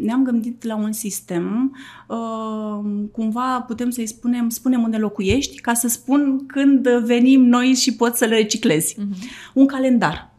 ne-am 0.00 0.24
gândit 0.24 0.62
la 0.64 0.76
un 0.76 0.92
sistem, 0.92 1.76
uh, 2.08 3.06
cumva 3.12 3.60
putem 3.60 3.90
să-i 3.90 4.06
spunem, 4.06 4.48
spunem 4.48 4.82
unde 4.82 4.96
locuiești, 4.96 5.60
ca 5.60 5.74
să 5.74 5.88
spun 5.88 6.46
când 6.46 6.88
venim 6.88 7.44
noi 7.44 7.66
și 7.66 7.94
poți 7.94 8.18
să 8.18 8.24
le 8.24 8.36
reciclezi. 8.36 8.94
Uh-huh. 8.94 9.52
Un 9.54 9.66
calendar. 9.66 10.32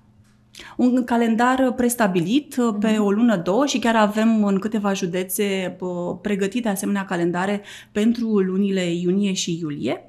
Un 0.78 1.04
calendar 1.04 1.74
prestabilit 1.74 2.56
uh, 2.58 2.76
pe 2.80 2.92
mhm. 2.92 3.04
o 3.04 3.12
lună, 3.12 3.38
două 3.38 3.66
și 3.66 3.80
chiar 3.80 3.96
avem 3.96 4.44
în 4.44 4.60
câteva 4.60 4.94
județe 4.94 5.78
uh, 5.80 6.18
pregătite 6.22 6.70
asemenea 6.70 7.06
calendare 7.06 7.62
pentru 7.92 8.40
lunile 8.40 8.94
iunie 8.94 9.34
și 9.34 9.58
iulie. 9.62 10.06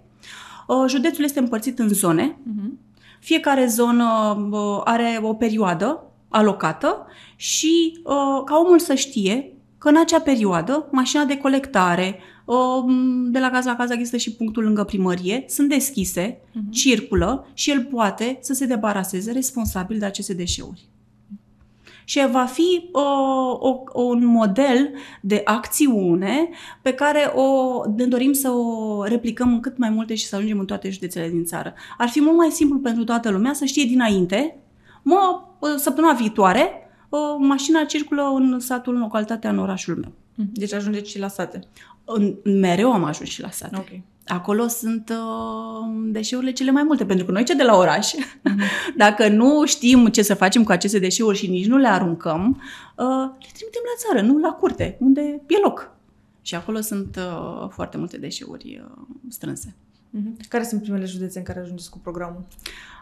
Uh, 0.66 0.84
județul 0.88 1.24
este 1.24 1.38
împărțit 1.38 1.78
în 1.78 1.88
zone. 1.88 2.30
Uh-huh. 2.30 2.70
Fiecare 3.20 3.66
zonă 3.66 4.36
uh, 4.50 4.80
are 4.84 5.20
o 5.22 5.34
perioadă 5.34 6.04
alocată 6.28 7.06
și 7.36 8.00
uh, 8.04 8.42
ca 8.44 8.62
omul 8.64 8.78
să 8.78 8.94
știe 8.94 9.52
că 9.78 9.88
în 9.88 9.96
acea 9.96 10.20
perioadă 10.20 10.88
mașina 10.90 11.24
de 11.24 11.36
colectare, 11.36 12.18
de 13.30 13.38
la 13.38 13.50
caz 13.50 13.64
la 13.64 13.76
caz 13.76 13.90
există 13.90 14.16
și 14.16 14.34
punctul 14.34 14.62
lângă 14.62 14.84
primărie, 14.84 15.44
sunt 15.48 15.68
deschise, 15.68 16.34
uh-huh. 16.34 16.70
circulă 16.70 17.46
și 17.54 17.70
el 17.70 17.84
poate 17.84 18.38
să 18.40 18.52
se 18.52 18.66
debaraseze 18.66 19.32
responsabil 19.32 19.98
de 19.98 20.04
aceste 20.04 20.34
deșeuri. 20.34 20.88
și 22.04 22.28
va 22.30 22.44
fi 22.44 22.90
uh, 22.92 23.58
o, 23.58 23.82
un 23.92 24.26
model 24.26 24.90
de 25.20 25.40
acțiune 25.44 26.48
pe 26.82 26.92
care 26.92 27.32
o, 27.34 27.80
ne 27.96 28.04
dorim 28.04 28.32
să 28.32 28.50
o 28.50 28.81
replicăm 29.04 29.52
în 29.52 29.60
cât 29.60 29.78
mai 29.78 29.90
multe 29.90 30.14
și 30.14 30.26
să 30.26 30.36
ajungem 30.36 30.58
în 30.58 30.66
toate 30.66 30.90
județele 30.90 31.28
din 31.28 31.44
țară. 31.44 31.74
Ar 31.98 32.08
fi 32.08 32.20
mult 32.20 32.36
mai 32.36 32.50
simplu 32.50 32.78
pentru 32.78 33.04
toată 33.04 33.30
lumea 33.30 33.52
să 33.52 33.64
știe 33.64 33.84
dinainte, 33.84 34.56
mă, 35.02 35.40
săptămâna 35.76 36.12
viitoare, 36.12 36.70
uh, 37.08 37.20
mașina 37.38 37.84
circulă 37.84 38.22
în 38.34 38.60
satul, 38.60 38.94
în 38.94 39.00
localitatea, 39.00 39.50
în 39.50 39.58
orașul 39.58 39.96
meu. 39.96 40.12
Deci 40.34 40.72
ajungeți 40.72 41.10
și 41.10 41.18
la 41.18 41.28
sate. 41.28 41.60
Mereu 42.44 42.92
am 42.92 43.04
ajuns 43.04 43.28
și 43.28 43.40
la 43.40 43.50
sate. 43.50 43.76
Ok. 43.78 44.00
Acolo 44.26 44.66
sunt 44.66 45.10
uh, 45.10 46.10
deșeurile 46.10 46.52
cele 46.52 46.70
mai 46.70 46.82
multe, 46.82 47.04
pentru 47.04 47.26
că 47.26 47.32
noi 47.32 47.44
ce 47.44 47.54
de 47.54 47.62
la 47.62 47.76
oraș, 47.76 48.12
uh-huh. 48.12 48.94
dacă 48.96 49.28
nu 49.28 49.64
știm 49.66 50.06
ce 50.06 50.22
să 50.22 50.34
facem 50.34 50.64
cu 50.64 50.72
aceste 50.72 50.98
deșeuri 50.98 51.38
și 51.38 51.46
nici 51.46 51.66
nu 51.66 51.76
le 51.76 51.88
aruncăm, 51.88 52.60
uh, 52.96 53.30
le 53.40 53.48
trimitem 53.52 53.82
la 53.84 53.96
țară, 53.96 54.26
nu 54.26 54.38
la 54.38 54.52
curte, 54.52 54.96
unde 55.00 55.42
e 55.46 55.58
loc. 55.62 55.91
Și 56.42 56.54
acolo 56.54 56.80
sunt 56.80 57.16
uh, 57.16 57.68
foarte 57.68 57.96
multe 57.96 58.18
deșeuri 58.18 58.82
uh, 58.84 59.04
strânse. 59.28 59.74
Uh-huh. 60.18 60.48
Care 60.48 60.64
sunt 60.64 60.82
primele 60.82 61.04
județe 61.04 61.38
în 61.38 61.44
care 61.44 61.60
ajungeți 61.60 61.90
cu 61.90 61.98
programul? 61.98 62.46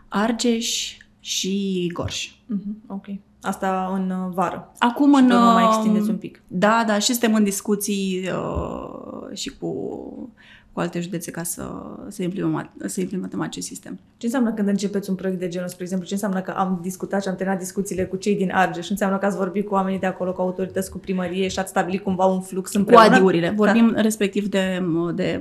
Argeș 0.09 0.97
și 1.21 1.87
Gorj. 1.95 2.29
Uh-huh. 2.29 2.87
Ok. 2.87 3.07
Asta 3.43 3.91
în 3.95 4.11
uh, 4.11 4.33
vară. 4.33 4.73
Acum 4.79 5.15
și 5.15 5.23
în... 5.23 5.27
mai 5.27 5.65
extindeți 5.65 6.11
un 6.11 6.17
pic. 6.17 6.43
Da, 6.47 6.85
da, 6.87 6.99
și 6.99 7.11
suntem 7.11 7.35
în 7.35 7.45
discuții 7.45 8.29
uh, 8.29 9.37
și 9.37 9.51
cu 9.51 10.33
cu 10.73 10.81
alte 10.81 11.01
județe 11.01 11.31
ca 11.31 11.43
să, 11.43 11.73
să, 12.09 12.23
implementăm, 12.23 12.71
să 12.87 13.01
implementăm 13.01 13.41
acest 13.41 13.67
sistem. 13.67 13.99
Ce 14.17 14.27
înseamnă 14.27 14.53
când 14.53 14.69
începeți 14.69 15.11
un 15.11 15.17
proiect 15.17 15.39
de 15.41 15.49
genul? 15.49 15.69
Spre 15.69 15.83
exemplu, 15.83 16.07
ce 16.07 16.15
înseamnă 16.15 16.41
că 16.41 16.51
am 16.51 16.79
discutat 16.83 17.23
și 17.23 17.29
am 17.29 17.37
terminat 17.37 17.61
discuțiile 17.61 18.05
cu 18.05 18.17
cei 18.17 18.37
din 18.37 18.51
Argeș? 18.53 18.91
Înseamnă 18.91 19.19
că 19.19 19.27
ați 19.27 19.37
vorbit 19.37 19.67
cu 19.67 19.75
oamenii 19.75 19.99
de 19.99 20.07
acolo, 20.07 20.33
cu 20.33 20.41
autorități, 20.41 20.91
cu 20.91 20.99
primărie 20.99 21.49
și 21.49 21.59
ați 21.59 21.71
stabilit 21.71 22.03
cumva 22.03 22.25
un 22.25 22.41
flux 22.41 22.75
împreună? 22.75 23.07
Cu 23.07 23.13
adiurile. 23.15 23.47
Da. 23.49 23.55
Vorbim 23.55 23.91
da. 23.95 24.01
respectiv 24.01 24.49
de, 24.49 24.83
de 25.15 25.41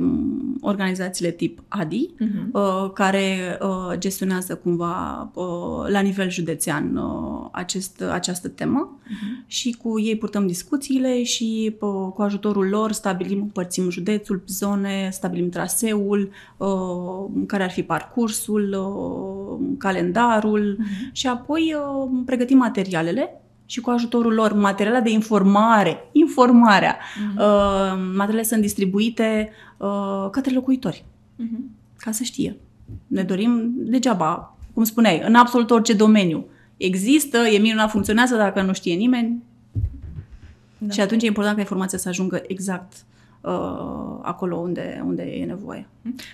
organizațiile 0.61 1.31
tip 1.31 1.63
ADI, 1.67 2.09
uh-huh. 2.13 2.93
care 2.93 3.57
uh, 3.61 3.97
gestionează 3.97 4.55
cumva 4.55 5.21
uh, 5.33 5.87
la 5.87 5.99
nivel 5.99 6.29
județean 6.29 6.95
uh, 6.95 7.47
acest, 7.51 8.01
această 8.01 8.47
temă 8.47 8.97
uh-huh. 8.97 9.47
și 9.47 9.75
cu 9.81 9.99
ei 9.99 10.17
purtăm 10.17 10.47
discuțiile 10.47 11.23
și 11.23 11.75
cu 12.13 12.21
ajutorul 12.21 12.67
lor 12.67 12.91
stabilim, 12.91 13.41
împărțim 13.41 13.89
județul, 13.89 14.43
zone, 14.47 15.09
stabilim 15.11 15.49
traseul, 15.49 16.31
uh, 16.57 17.43
care 17.47 17.63
ar 17.63 17.71
fi 17.71 17.83
parcursul, 17.83 18.73
uh, 18.73 19.75
calendarul 19.77 20.77
uh-huh. 20.79 21.11
și 21.11 21.27
apoi 21.27 21.75
uh, 21.75 22.09
pregătim 22.25 22.57
materialele 22.57 23.41
și 23.69 23.81
cu 23.81 23.89
ajutorul 23.89 24.33
lor 24.33 24.53
materiale 24.53 24.99
de 24.99 25.09
informare, 25.09 26.09
informarea, 26.11 26.97
uh-huh. 26.97 27.97
materialele 28.15 28.43
sunt 28.43 28.61
distribuite 28.61 29.51
către 30.31 30.53
locuitori, 30.53 31.05
uh-huh. 31.39 31.59
ca 31.97 32.11
să 32.11 32.23
știe. 32.23 32.57
Ne 33.07 33.23
dorim 33.23 33.73
degeaba, 33.75 34.57
cum 34.73 34.83
spuneai, 34.83 35.21
în 35.25 35.35
absolut 35.35 35.71
orice 35.71 35.93
domeniu. 35.93 36.45
Există, 36.77 37.37
e 37.37 37.57
minunat, 37.57 37.89
funcționează, 37.89 38.35
dacă 38.35 38.61
nu 38.61 38.73
știe 38.73 38.95
nimeni. 38.95 39.43
Da. 40.77 40.93
Și 40.93 41.01
atunci 41.01 41.23
e 41.23 41.27
important 41.27 41.55
ca 41.55 41.61
informația 41.61 41.97
să 41.97 42.09
ajungă 42.09 42.41
exact 42.47 42.93
uh, 42.93 43.18
acolo 44.21 44.55
unde, 44.55 45.03
unde 45.05 45.23
e 45.23 45.45
nevoie. 45.45 45.87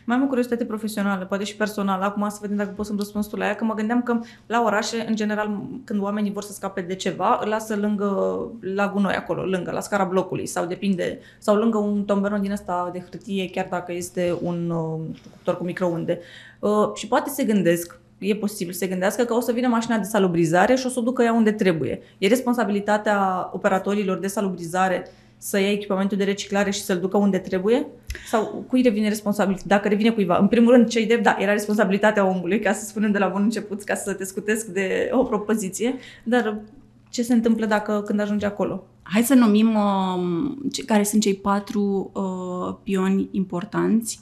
Mai 0.05 0.17
am 0.17 0.23
o 0.23 0.27
curiozitate 0.27 0.65
profesională, 0.65 1.25
poate 1.25 1.43
și 1.43 1.55
personală, 1.55 2.03
acum 2.03 2.29
să 2.29 2.37
vedem 2.41 2.55
dacă 2.55 2.71
poți 2.75 2.87
să-mi 2.87 2.99
răspunzi 2.99 3.29
tu 3.29 3.35
la 3.35 3.45
ea, 3.45 3.55
că 3.55 3.63
mă 3.63 3.73
gândeam 3.73 4.01
că 4.01 4.19
la 4.45 4.61
orașe, 4.61 5.05
în 5.07 5.15
general, 5.15 5.61
când 5.83 6.01
oamenii 6.01 6.31
vor 6.31 6.43
să 6.43 6.53
scape 6.53 6.81
de 6.81 6.95
ceva, 6.95 7.39
îl 7.43 7.49
lasă 7.49 7.75
lângă, 7.75 8.39
la 8.59 8.91
gunoi 8.93 9.13
acolo, 9.13 9.43
lângă, 9.43 9.71
la 9.71 9.79
scara 9.79 10.03
blocului, 10.03 10.45
sau 10.45 10.65
depinde, 10.65 11.19
sau 11.39 11.55
lângă 11.55 11.77
un 11.77 12.03
tomberon 12.03 12.41
din 12.41 12.51
ăsta 12.51 12.89
de 12.93 12.99
hârtie, 12.99 13.49
chiar 13.49 13.67
dacă 13.69 13.93
este 13.93 14.37
un 14.41 14.69
uh, 14.69 14.99
cuptor 15.31 15.57
cu 15.57 15.63
microunde. 15.63 16.19
Uh, 16.59 16.93
și 16.93 17.07
poate 17.07 17.29
se 17.29 17.43
gândesc, 17.43 17.99
e 18.17 18.35
posibil 18.35 18.73
să 18.73 18.79
se 18.79 18.87
gândească 18.87 19.23
că 19.23 19.33
o 19.33 19.39
să 19.39 19.51
vină 19.51 19.67
mașina 19.67 19.97
de 19.97 20.03
salubrizare 20.03 20.75
și 20.75 20.85
o 20.85 20.89
să 20.89 20.99
o 20.99 21.01
ducă 21.01 21.23
ea 21.23 21.33
unde 21.33 21.51
trebuie. 21.51 22.01
E 22.17 22.27
responsabilitatea 22.27 23.49
operatorilor 23.53 24.17
de 24.17 24.27
salubrizare 24.27 25.07
să 25.37 25.59
ia 25.59 25.71
echipamentul 25.71 26.17
de 26.17 26.23
reciclare 26.23 26.71
și 26.71 26.81
să-l 26.81 26.99
ducă 26.99 27.17
unde 27.17 27.37
trebuie? 27.37 27.87
Sau 28.27 28.65
cui 28.67 28.81
revine 28.81 29.07
responsabilitatea? 29.07 29.75
Dacă 29.75 29.87
revine 29.87 30.09
cuiva. 30.09 30.37
În 30.37 30.47
primul 30.47 30.71
rând, 30.71 30.87
cei 30.87 31.05
de, 31.05 31.15
da, 31.15 31.35
era 31.39 31.51
responsabilitatea 31.51 32.25
omului, 32.25 32.59
ca 32.59 32.73
să 32.73 32.85
spunem 32.85 33.11
de 33.11 33.17
la 33.17 33.27
bun 33.27 33.41
început, 33.41 33.83
ca 33.83 33.95
să 33.95 34.13
te 34.13 34.23
scutesc 34.23 34.65
de 34.65 35.09
o 35.11 35.23
propoziție, 35.23 35.95
dar 36.23 36.61
ce 37.09 37.23
se 37.23 37.33
întâmplă 37.33 37.65
dacă 37.65 38.03
când 38.05 38.19
ajunge 38.19 38.45
acolo? 38.45 38.83
Hai 39.03 39.23
să 39.23 39.33
numim 39.33 39.75
uh, 39.75 40.83
care 40.85 41.03
sunt 41.03 41.21
cei 41.21 41.35
patru 41.35 42.11
uh, 42.13 42.75
pioni 42.83 43.27
importanți 43.31 44.19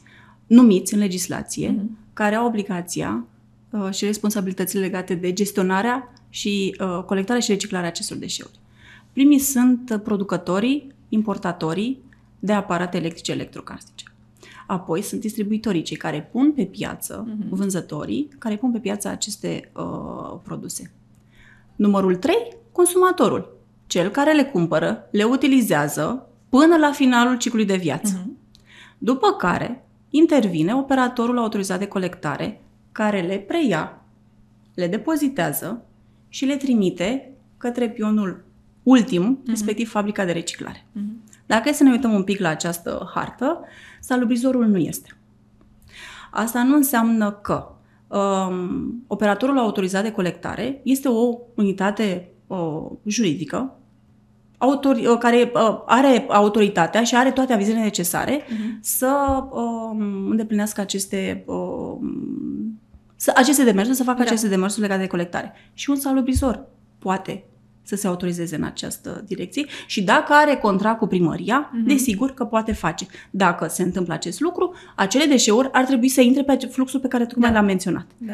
numiți 0.47 0.93
în 0.93 0.99
legislație, 0.99 1.76
uh-huh. 1.76 2.13
care 2.13 2.36
au 2.36 2.45
obligația 2.45 3.26
uh, 3.69 3.89
și 3.91 4.06
responsabilitățile 4.06 4.82
legate 4.82 5.13
de 5.13 5.34
gestionarea 5.34 6.13
și 6.30 6.76
uh, 6.80 7.04
colectarea 7.06 7.41
și 7.41 7.52
reciclarea 7.52 7.88
acestor 7.88 8.17
deșeuri. 8.17 8.60
Primii 9.13 9.39
sunt 9.39 9.99
producătorii, 10.04 10.91
importatorii 11.13 12.04
de 12.39 12.54
aparate 12.54 12.97
electrice 12.97 13.32
electrocasnice. 13.32 14.06
Apoi 14.67 15.02
sunt 15.02 15.21
distribuitorii, 15.21 15.82
cei 15.82 15.97
care 15.97 16.30
pun 16.32 16.52
pe 16.52 16.65
piață, 16.65 17.28
uh-huh. 17.28 17.49
vânzătorii, 17.49 18.30
care 18.38 18.56
pun 18.56 18.71
pe 18.71 18.80
piață 18.80 19.08
aceste 19.08 19.71
uh, 19.76 20.39
produse. 20.43 20.91
Numărul 21.76 22.15
3, 22.15 22.36
consumatorul, 22.71 23.58
cel 23.88 24.10
care 24.10 24.34
le 24.34 24.43
cumpără, 24.43 25.08
le 25.12 25.23
utilizează 25.23 26.28
până 26.49 26.78
la 26.78 26.91
finalul 26.91 27.38
ciclului 27.38 27.65
de 27.65 27.76
viață. 27.76 28.21
Uh-huh. 28.21 28.41
După 28.97 29.32
care 29.32 29.86
intervine 30.10 30.76
operatorul 30.76 31.38
autorizat 31.38 31.80
de 31.80 31.88
colectare, 31.88 32.62
care 32.91 33.21
le 33.21 33.38
preia, 33.38 34.02
le 34.73 34.88
depozitează 34.88 35.86
și 36.30 36.45
le 36.45 36.56
trimite 36.56 37.34
către 37.58 37.89
pionul 37.89 38.43
ultim, 38.84 39.39
uh-huh. 39.41 39.48
respectiv 39.48 39.89
fabrica 39.89 40.26
de 40.26 40.32
reciclare. 40.32 40.86
Uh-huh. 40.86 41.32
Dacă 41.46 41.69
e 41.69 41.74
să 41.74 41.84
ne 41.84 41.91
uităm 41.91 42.13
un 42.13 42.24
pic 42.24 42.39
la 42.39 42.50
această 42.50 43.12
hartă, 43.13 43.60
salubrizorul 44.00 44.65
nu 44.65 44.78
este. 44.78 45.17
Asta 46.32 46.63
nu 46.63 46.76
înseamnă 46.76 47.32
că 47.32 47.72
um, 48.08 49.04
operatorul 49.08 49.58
autorizat 49.58 50.04
de 50.04 50.12
colectare 50.12 50.82
este 50.84 51.08
o 51.08 51.38
unitate 51.56 52.30
uh, 52.48 52.86
juridică 53.06 53.78
autori, 54.58 55.06
uh, 55.06 55.17
care 55.17 55.52
uh, 55.54 55.82
are 55.86 56.26
autoritatea 56.30 57.04
și 57.04 57.15
are 57.15 57.32
toate 57.32 57.54
avizele 57.54 57.80
necesare 57.80 58.41
uh-huh. 58.41 58.80
să 58.82 59.43
uh, 59.52 59.98
îndeplinească 60.30 60.82
aceste 60.82 61.43
uh, 61.46 61.98
să, 63.15 63.32
aceste 63.36 63.63
demersuri, 63.63 63.98
să 63.98 64.04
facă 64.04 64.17
da. 64.17 64.24
aceste 64.24 64.48
demersuri 64.48 64.82
legate 64.82 65.02
de 65.02 65.08
colectare. 65.08 65.54
Și 65.74 65.89
un 65.89 65.96
salubrizor 65.96 66.65
poate 67.00 67.43
să 67.84 67.96
se 67.96 68.08
autorizeze 68.08 68.56
în 68.56 68.63
această 68.63 69.24
direcție 69.28 69.65
și 69.88 70.04
dacă 70.04 70.34
are 70.34 70.56
contract 70.56 70.98
cu 70.98 71.08
primăria, 71.08 71.69
uh-huh. 71.69 71.88
desigur 71.88 72.34
că 72.34 72.46
poate 72.46 72.74
face. 72.74 73.06
Dacă 73.30 73.67
se 73.67 73.84
întâmplă 73.84 74.13
acest 74.13 74.39
lucru, 74.39 74.74
acele 74.96 75.26
deșeuri 75.26 75.69
ar 75.72 75.86
trebui 75.86 76.08
să 76.08 76.22
intre 76.22 76.43
pe 76.43 76.67
fluxul 76.72 77.00
pe 77.00 77.08
care 77.08 77.26
tocmai 77.26 77.50
da. 77.50 77.56
l-am 77.56 77.65
menționat. 77.65 78.06
Da. 78.17 78.34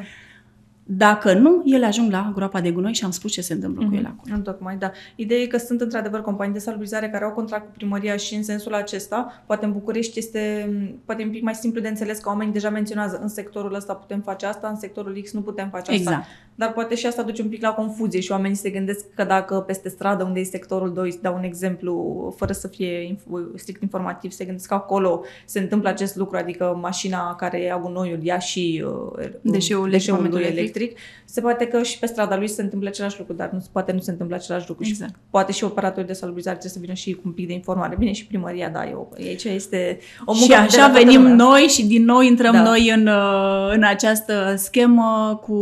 Dacă 0.91 1.33
nu, 1.33 1.61
ele 1.65 1.85
ajung 1.85 2.11
la 2.11 2.31
groapa 2.35 2.61
de 2.61 2.71
gunoi 2.71 2.93
și 2.93 3.03
am 3.03 3.11
spus 3.11 3.31
ce 3.31 3.41
se 3.41 3.53
întâmplă 3.53 3.81
mm-hmm. 3.81 3.87
cu 3.87 3.93
mhm. 3.93 3.99
ele 4.05 4.15
acolo. 4.17 4.41
Tocmai, 4.41 4.77
da. 4.77 4.91
Ideea 5.15 5.39
e 5.39 5.45
că 5.45 5.57
sunt 5.57 5.81
într-adevăr 5.81 6.21
companii 6.21 6.53
de 6.53 6.59
salubrizare 6.59 7.09
care 7.09 7.23
au 7.23 7.31
contract 7.31 7.65
cu 7.65 7.71
primăria 7.71 8.15
și 8.15 8.35
în 8.35 8.43
sensul 8.43 8.73
acesta, 8.73 9.43
poate 9.45 9.65
în 9.65 9.71
București 9.71 10.19
este 10.19 10.69
poate 11.05 11.23
un 11.23 11.29
pic 11.29 11.41
mai 11.41 11.55
simplu 11.55 11.81
de 11.81 11.87
înțeles 11.87 12.19
că 12.19 12.29
oamenii 12.29 12.53
deja 12.53 12.69
menționează 12.69 13.19
în 13.21 13.27
sectorul 13.27 13.73
ăsta 13.73 13.93
putem 13.93 14.21
face 14.21 14.45
asta, 14.45 14.67
în 14.67 14.75
sectorul 14.75 15.21
X 15.23 15.31
nu 15.31 15.41
putem 15.41 15.69
face 15.69 15.91
asta. 15.91 15.93
Exact. 15.93 16.25
Dar 16.55 16.73
poate 16.73 16.95
și 16.95 17.05
asta 17.05 17.21
duce 17.21 17.41
un 17.41 17.49
pic 17.49 17.61
la 17.61 17.73
confuzie 17.73 18.19
și 18.19 18.31
oamenii 18.31 18.55
se 18.55 18.69
gândesc 18.69 19.05
că 19.15 19.23
dacă 19.23 19.59
peste 19.59 19.89
stradă 19.89 20.23
unde 20.23 20.39
e 20.39 20.43
sectorul 20.43 20.93
2, 20.93 21.19
dau 21.21 21.35
un 21.35 21.43
exemplu 21.43 22.33
fără 22.37 22.53
să 22.53 22.67
fie 22.67 23.17
strict 23.55 23.81
informativ, 23.81 24.31
se 24.31 24.45
gândesc 24.45 24.67
că 24.67 24.73
acolo 24.73 25.23
se 25.45 25.59
întâmplă 25.59 25.89
acest 25.89 26.15
lucru, 26.15 26.37
adică 26.37 26.77
mașina 26.81 27.35
care 27.35 27.61
ia 27.61 27.79
gunoiul 27.79 28.23
ia 28.23 28.39
și 28.39 28.85
uh, 28.85 29.29
deșeul, 29.41 29.89
deșeul 29.89 30.41
electric, 30.41 30.71
electric 30.79 30.97
se 31.25 31.41
poate 31.41 31.65
că 31.65 31.83
și 31.83 31.99
pe 31.99 32.05
strada 32.05 32.37
lui 32.37 32.47
se 32.47 32.61
întâmplă 32.61 32.89
același 32.89 33.17
lucru, 33.17 33.33
dar 33.33 33.49
nu, 33.53 33.63
poate 33.71 33.91
nu 33.91 33.99
se 33.99 34.11
întâmplă 34.11 34.35
același 34.35 34.67
lucru. 34.67 34.85
Exact. 34.87 35.11
Și 35.11 35.17
poate 35.29 35.51
și 35.51 35.63
operatorii 35.63 36.07
de 36.07 36.13
salubrizare 36.13 36.57
trebuie 36.57 36.79
să 36.79 36.85
vină 36.85 36.93
și 36.93 37.13
cu 37.13 37.21
un 37.25 37.31
pic 37.31 37.47
de 37.47 37.53
informare. 37.53 37.95
Bine, 37.99 38.11
și 38.11 38.25
primăria, 38.25 38.69
da, 38.69 38.89
eu, 38.89 39.13
aici 39.17 39.43
este 39.43 39.99
o 40.25 40.33
muncă 40.33 40.53
Și 40.53 40.53
așa 40.53 40.87
venim 40.87 41.21
noi 41.21 41.61
și 41.61 41.85
din 41.85 42.03
nou 42.03 42.21
intrăm 42.21 42.53
da. 42.53 42.63
noi 42.63 42.91
în, 42.95 43.07
uh, 43.07 43.71
în 43.73 43.83
această 43.83 44.53
schemă 44.57 45.39
cu 45.41 45.55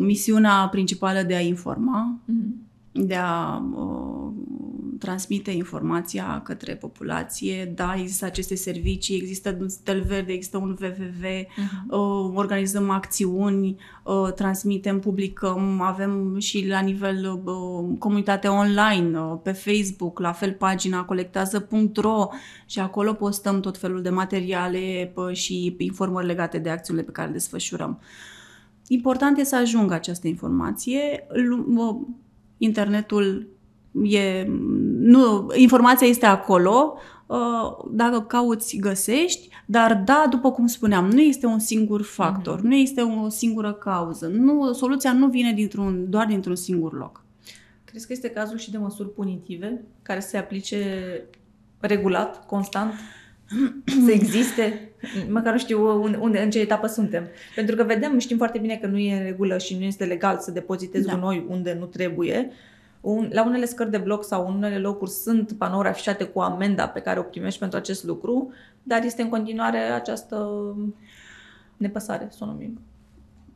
misiunea 0.00 0.68
principală 0.70 1.22
de 1.22 1.34
a 1.34 1.40
informa, 1.40 2.18
mm-hmm. 2.22 2.62
de 2.92 3.14
a 3.14 3.62
uh, 3.76 3.93
transmite 4.98 5.50
informația 5.50 6.40
către 6.44 6.74
populație. 6.74 7.72
Da, 7.74 7.94
există 7.98 8.24
aceste 8.24 8.54
servicii, 8.54 9.16
există 9.16 9.56
un 9.60 9.68
stel 9.68 10.02
verde, 10.02 10.32
există 10.32 10.56
un 10.56 10.76
www, 10.80 11.42
uh-huh. 11.42 11.88
uh, 11.88 12.32
organizăm 12.34 12.90
acțiuni, 12.90 13.76
uh, 14.04 14.32
transmitem, 14.34 15.00
publicăm, 15.00 15.80
avem 15.80 16.38
și 16.38 16.66
la 16.68 16.80
nivel 16.80 17.42
uh, 17.44 17.98
comunitate 17.98 18.48
online, 18.48 19.18
uh, 19.18 19.38
pe 19.42 19.52
Facebook, 19.52 20.18
la 20.18 20.32
fel 20.32 20.52
pagina 20.52 21.04
colectează.ro 21.04 22.28
și 22.66 22.80
acolo 22.80 23.12
postăm 23.12 23.60
tot 23.60 23.78
felul 23.78 24.02
de 24.02 24.10
materiale 24.10 25.12
uh, 25.14 25.32
și 25.32 25.74
informări 25.78 26.26
legate 26.26 26.58
de 26.58 26.70
acțiunile 26.70 27.06
pe 27.06 27.12
care 27.12 27.26
le 27.26 27.32
desfășurăm. 27.32 28.00
Important 28.86 29.38
e 29.38 29.44
să 29.44 29.56
ajungă 29.56 29.94
această 29.94 30.28
informație. 30.28 31.26
Internetul 32.58 33.48
e, 34.02 34.46
nu, 34.98 35.50
informația 35.54 36.06
este 36.06 36.26
acolo, 36.26 36.94
uh, 37.26 37.36
dacă 37.90 38.20
cauți, 38.20 38.76
găsești, 38.76 39.48
dar 39.66 40.02
da, 40.04 40.26
după 40.30 40.50
cum 40.50 40.66
spuneam, 40.66 41.10
nu 41.10 41.20
este 41.20 41.46
un 41.46 41.58
singur 41.58 42.02
factor, 42.02 42.58
mm-hmm. 42.58 42.62
nu 42.62 42.74
este 42.74 43.00
o 43.00 43.28
singură 43.28 43.72
cauză, 43.72 44.26
nu, 44.26 44.72
soluția 44.72 45.12
nu 45.12 45.26
vine 45.26 45.52
dintr-un, 45.52 46.10
doar 46.10 46.26
dintr-un 46.26 46.56
singur 46.56 46.92
loc. 46.92 47.24
Crezi 47.84 48.06
că 48.06 48.12
este 48.12 48.30
cazul 48.30 48.58
și 48.58 48.70
de 48.70 48.78
măsuri 48.78 49.12
punitive 49.12 49.84
care 50.02 50.20
se 50.20 50.36
aplice 50.36 50.78
regulat, 51.80 52.46
constant? 52.46 52.92
să 54.04 54.10
existe, 54.10 54.90
măcar 55.28 55.52
nu 55.52 55.58
știu 55.58 56.02
unde, 56.02 56.16
unde, 56.16 56.38
în 56.38 56.50
ce 56.50 56.60
etapă 56.60 56.86
suntem. 56.86 57.28
Pentru 57.54 57.76
că 57.76 57.82
vedem, 57.82 58.18
știm 58.18 58.36
foarte 58.36 58.58
bine 58.58 58.76
că 58.76 58.86
nu 58.86 58.98
e 58.98 59.16
în 59.16 59.24
regulă 59.24 59.58
și 59.58 59.76
nu 59.76 59.84
este 59.84 60.04
legal 60.04 60.38
să 60.38 60.50
depozitezi 60.50 61.06
da. 61.06 61.14
gunoi 61.14 61.46
unde 61.48 61.76
nu 61.78 61.86
trebuie. 61.86 62.50
Un, 63.04 63.28
la 63.32 63.44
unele 63.44 63.64
scări 63.64 63.90
de 63.90 63.98
bloc 63.98 64.24
sau 64.24 64.48
în 64.48 64.54
unele 64.54 64.78
locuri 64.78 65.10
sunt 65.10 65.52
panouri 65.52 65.88
afișate 65.88 66.24
cu 66.24 66.40
amenda 66.40 66.88
pe 66.88 67.00
care 67.00 67.18
o 67.18 67.22
primești 67.22 67.58
pentru 67.58 67.78
acest 67.78 68.04
lucru, 68.04 68.52
dar 68.82 69.04
este 69.04 69.22
în 69.22 69.28
continuare 69.28 69.78
această 69.78 70.48
nepăsare, 71.76 72.28
să 72.30 72.38
o 72.40 72.46
numim. 72.46 72.80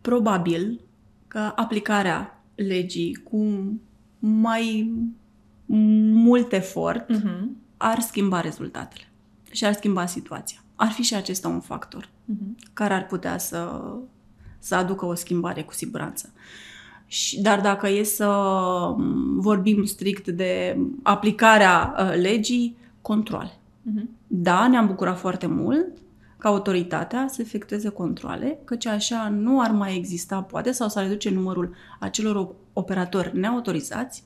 Probabil 0.01 0.81
că 1.29 1.53
aplicarea 1.55 2.43
legii 2.55 3.15
cu 3.15 3.73
mai 4.19 4.93
mult 6.13 6.53
efort 6.53 7.11
uh-huh. 7.13 7.47
ar 7.77 8.01
schimba 8.01 8.41
rezultatele 8.41 9.09
și 9.51 9.65
ar 9.65 9.73
schimba 9.73 10.07
situația. 10.07 10.59
Ar 10.75 10.91
fi 10.91 11.03
și 11.03 11.15
acesta 11.15 11.49
un 11.49 11.61
factor 11.61 12.05
uh-huh. 12.05 12.71
care 12.73 12.95
ar 12.95 13.07
putea 13.07 13.39
să, 13.39 13.83
să 14.59 14.75
aducă 14.75 15.05
o 15.07 15.15
schimbare 15.15 15.63
cu 15.63 15.73
siguranță. 15.73 16.33
Și, 16.33 16.78
dar 17.41 17.61
dacă 17.61 17.89
e 17.89 18.03
să 18.03 18.29
vorbim 19.37 19.85
strict 19.85 20.29
de 20.29 20.79
aplicarea 21.03 21.95
uh, 21.99 22.21
legii, 22.21 22.77
controle. 23.01 23.51
Uh-huh. 23.53 24.05
Da, 24.27 24.69
ne-am 24.69 24.87
bucurat 24.87 25.19
foarte 25.19 25.47
mult 25.47 25.87
ca 26.39 26.49
autoritatea 26.49 27.27
să 27.29 27.43
efectueze 27.43 27.89
controle, 27.89 28.59
căci 28.65 28.87
așa 28.87 29.29
nu 29.29 29.61
ar 29.61 29.71
mai 29.71 29.97
exista, 29.97 30.43
poate, 30.43 30.71
sau 30.71 30.89
să 30.89 31.01
reduce 31.01 31.31
numărul 31.31 31.75
acelor 31.99 32.55
operatori 32.73 33.39
neautorizați 33.39 34.25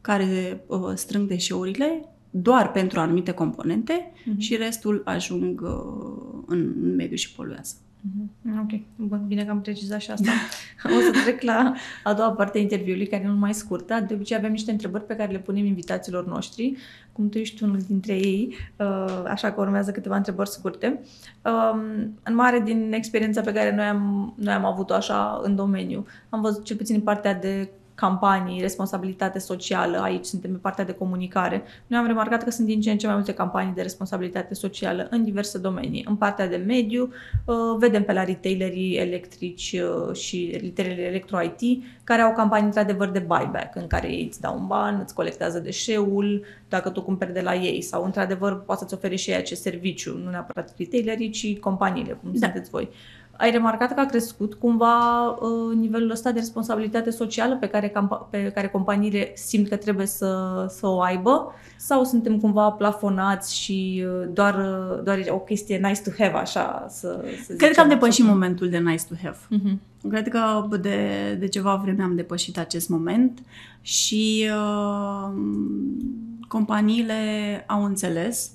care 0.00 0.64
uh, 0.66 0.92
strâng 0.94 1.28
deșeurile 1.28 2.08
doar 2.30 2.70
pentru 2.70 3.00
anumite 3.00 3.32
componente 3.32 4.12
uh-huh. 4.12 4.38
și 4.38 4.56
restul 4.56 5.02
ajung 5.04 5.60
uh, 5.60 6.42
în 6.46 6.94
mediu 6.96 7.16
și 7.16 7.32
poluează. 7.32 7.74
Uh-huh. 8.00 8.58
Ok, 8.62 8.80
Bun, 8.96 9.24
bine 9.26 9.44
că 9.44 9.50
am 9.50 9.60
precizat 9.60 10.00
și 10.00 10.10
asta. 10.10 10.30
o 10.96 11.00
să 11.00 11.20
trec 11.22 11.42
la 11.42 11.74
a 12.04 12.14
doua 12.14 12.32
parte 12.32 12.58
a 12.58 12.60
interviului, 12.60 13.06
care 13.06 13.22
e 13.22 13.26
mult 13.26 13.38
mai 13.38 13.54
scurtă. 13.54 14.04
De 14.08 14.14
obicei 14.14 14.36
avem 14.36 14.50
niște 14.50 14.70
întrebări 14.70 15.04
pe 15.04 15.16
care 15.16 15.32
le 15.32 15.38
punem 15.38 15.64
invitaților 15.64 16.26
noștri. 16.26 16.76
Cum 17.12 17.28
tu 17.28 17.38
ești 17.38 17.62
unul 17.62 17.78
dintre 17.86 18.12
ei, 18.12 18.56
uh, 18.76 19.22
așa 19.26 19.52
că 19.52 19.60
urmează 19.60 19.90
câteva 19.90 20.16
întrebări 20.16 20.48
scurte. 20.48 21.00
Um, 21.44 21.80
în 22.22 22.34
mare 22.34 22.60
din 22.60 22.92
experiența 22.92 23.40
pe 23.40 23.52
care 23.52 23.74
noi 23.74 23.84
am, 23.84 24.34
noi 24.36 24.54
am 24.54 24.64
avut-o 24.64 24.94
așa 24.94 25.40
în 25.42 25.54
domeniu, 25.54 26.06
am 26.28 26.40
văzut 26.40 26.64
cel 26.64 26.76
puțin 26.76 26.94
în 26.94 27.00
partea 27.00 27.34
de 27.34 27.68
campanii, 28.00 28.60
responsabilitate 28.60 29.38
socială, 29.38 29.98
aici 29.98 30.24
suntem 30.24 30.50
pe 30.52 30.56
partea 30.56 30.84
de 30.84 30.92
comunicare. 30.92 31.62
Noi 31.86 31.98
am 31.98 32.06
remarcat 32.06 32.44
că 32.44 32.50
sunt 32.50 32.66
din 32.66 32.80
ce 32.80 32.90
în 32.90 32.98
ce 32.98 33.06
mai 33.06 33.14
multe 33.14 33.34
campanii 33.34 33.74
de 33.74 33.82
responsabilitate 33.82 34.54
socială 34.54 35.06
în 35.10 35.24
diverse 35.24 35.58
domenii. 35.58 36.04
În 36.08 36.16
partea 36.16 36.48
de 36.48 36.56
mediu, 36.56 37.12
uh, 37.44 37.54
vedem 37.78 38.02
pe 38.04 38.12
la 38.12 38.24
retailerii 38.24 38.96
electrici 38.96 39.76
uh, 39.82 40.14
și 40.14 40.58
retailerii 40.62 41.04
electro-IT, 41.04 41.82
care 42.04 42.22
au 42.22 42.32
campanii 42.32 42.66
într-adevăr 42.66 43.08
de 43.08 43.18
buyback, 43.18 43.76
în 43.76 43.86
care 43.86 44.12
ei 44.12 44.24
îți 44.26 44.40
dau 44.40 44.58
un 44.58 44.66
ban, 44.66 45.00
îți 45.02 45.14
colectează 45.14 45.58
deșeul, 45.58 46.44
dacă 46.68 46.90
tu 46.90 47.02
cumperi 47.02 47.32
de 47.32 47.40
la 47.40 47.54
ei, 47.54 47.82
sau 47.82 48.04
într-adevăr 48.04 48.62
poate 48.62 48.80
să-ți 48.80 48.94
ofere 48.94 49.16
și 49.16 49.30
ei 49.30 49.36
acest 49.36 49.62
serviciu, 49.62 50.18
nu 50.24 50.30
neapărat 50.30 50.74
retailerii, 50.76 51.30
ci 51.30 51.58
companiile, 51.58 52.12
cum 52.12 52.30
da. 52.32 52.46
sunteți 52.46 52.70
voi 52.70 52.88
ai 53.40 53.50
remarcat 53.50 53.94
că 53.94 54.00
a 54.00 54.06
crescut 54.06 54.54
cumva 54.54 55.26
uh, 55.28 55.76
nivelul 55.76 56.10
ăsta 56.10 56.32
de 56.32 56.38
responsabilitate 56.38 57.10
socială 57.10 57.56
pe 57.56 57.66
care, 57.66 57.92
pe 58.30 58.50
care 58.54 58.68
companiile 58.68 59.32
simt 59.34 59.68
că 59.68 59.76
trebuie 59.76 60.06
să, 60.06 60.66
să 60.68 60.86
o 60.86 61.00
aibă? 61.00 61.54
Sau 61.76 62.04
suntem 62.04 62.38
cumva 62.40 62.70
plafonați 62.70 63.56
și 63.58 64.04
uh, 64.06 64.28
doar, 64.32 64.54
uh, 64.54 65.02
doar 65.04 65.18
o 65.28 65.38
chestie 65.38 65.76
nice 65.76 66.00
to 66.00 66.10
have, 66.18 66.36
așa? 66.36 66.86
Să, 66.88 67.24
să 67.46 67.54
Cred 67.54 67.74
că 67.74 67.80
am 67.80 67.88
depășit 67.88 68.24
sau... 68.24 68.32
momentul 68.32 68.68
de 68.68 68.78
nice 68.78 69.04
to 69.08 69.14
have. 69.22 69.36
Uh-huh. 69.36 69.78
Cred 70.08 70.28
că 70.28 70.66
de, 70.80 71.36
de 71.38 71.48
ceva 71.48 71.80
vreme 71.82 72.02
am 72.02 72.14
depășit 72.14 72.58
acest 72.58 72.88
moment 72.88 73.38
și 73.80 74.48
uh, 74.54 75.32
companiile 76.48 77.14
au 77.66 77.84
înțeles 77.84 78.50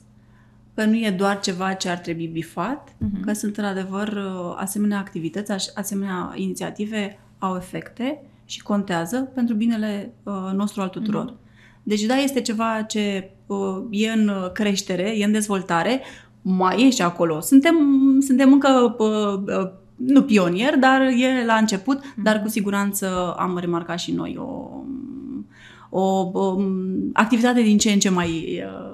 că 0.75 0.85
nu 0.85 0.95
e 0.95 1.15
doar 1.17 1.39
ceva 1.39 1.73
ce 1.73 1.89
ar 1.89 1.97
trebui 1.97 2.27
bifat, 2.27 2.89
uh-huh. 2.89 3.21
că 3.25 3.33
sunt 3.33 3.57
într-adevăr 3.57 4.07
uh, 4.07 4.55
asemenea 4.55 4.99
activități, 4.99 5.71
asemenea 5.75 6.33
inițiative 6.35 7.19
au 7.39 7.55
efecte 7.55 8.21
și 8.45 8.63
contează 8.63 9.31
pentru 9.33 9.55
binele 9.55 10.13
uh, 10.23 10.33
nostru 10.53 10.81
al 10.81 10.89
tuturor. 10.89 11.31
Uh-huh. 11.31 11.43
Deci 11.83 12.01
da, 12.01 12.15
este 12.15 12.41
ceva 12.41 12.81
ce 12.81 13.29
uh, 13.45 13.77
e 13.89 14.11
în 14.11 14.31
creștere, 14.53 15.17
e 15.17 15.25
în 15.25 15.31
dezvoltare, 15.31 16.01
mai 16.41 16.85
e 16.85 16.89
și 16.89 17.01
acolo. 17.01 17.39
Suntem, 17.39 17.75
suntem 18.19 18.51
încă 18.51 18.95
uh, 18.97 19.55
uh, 19.57 19.71
nu 19.95 20.23
pionier, 20.23 20.77
dar 20.77 21.01
e 21.01 21.45
la 21.45 21.55
început, 21.55 21.99
uh-huh. 21.99 22.23
dar 22.23 22.41
cu 22.41 22.47
siguranță 22.47 23.35
am 23.38 23.57
remarcat 23.57 23.99
și 23.99 24.11
noi 24.11 24.38
o, 24.39 24.69
o, 25.89 26.29
o 26.33 26.55
um, 26.55 27.09
activitate 27.13 27.61
din 27.61 27.77
ce 27.77 27.91
în 27.91 27.99
ce 27.99 28.09
mai 28.09 28.63
uh, 28.65 28.85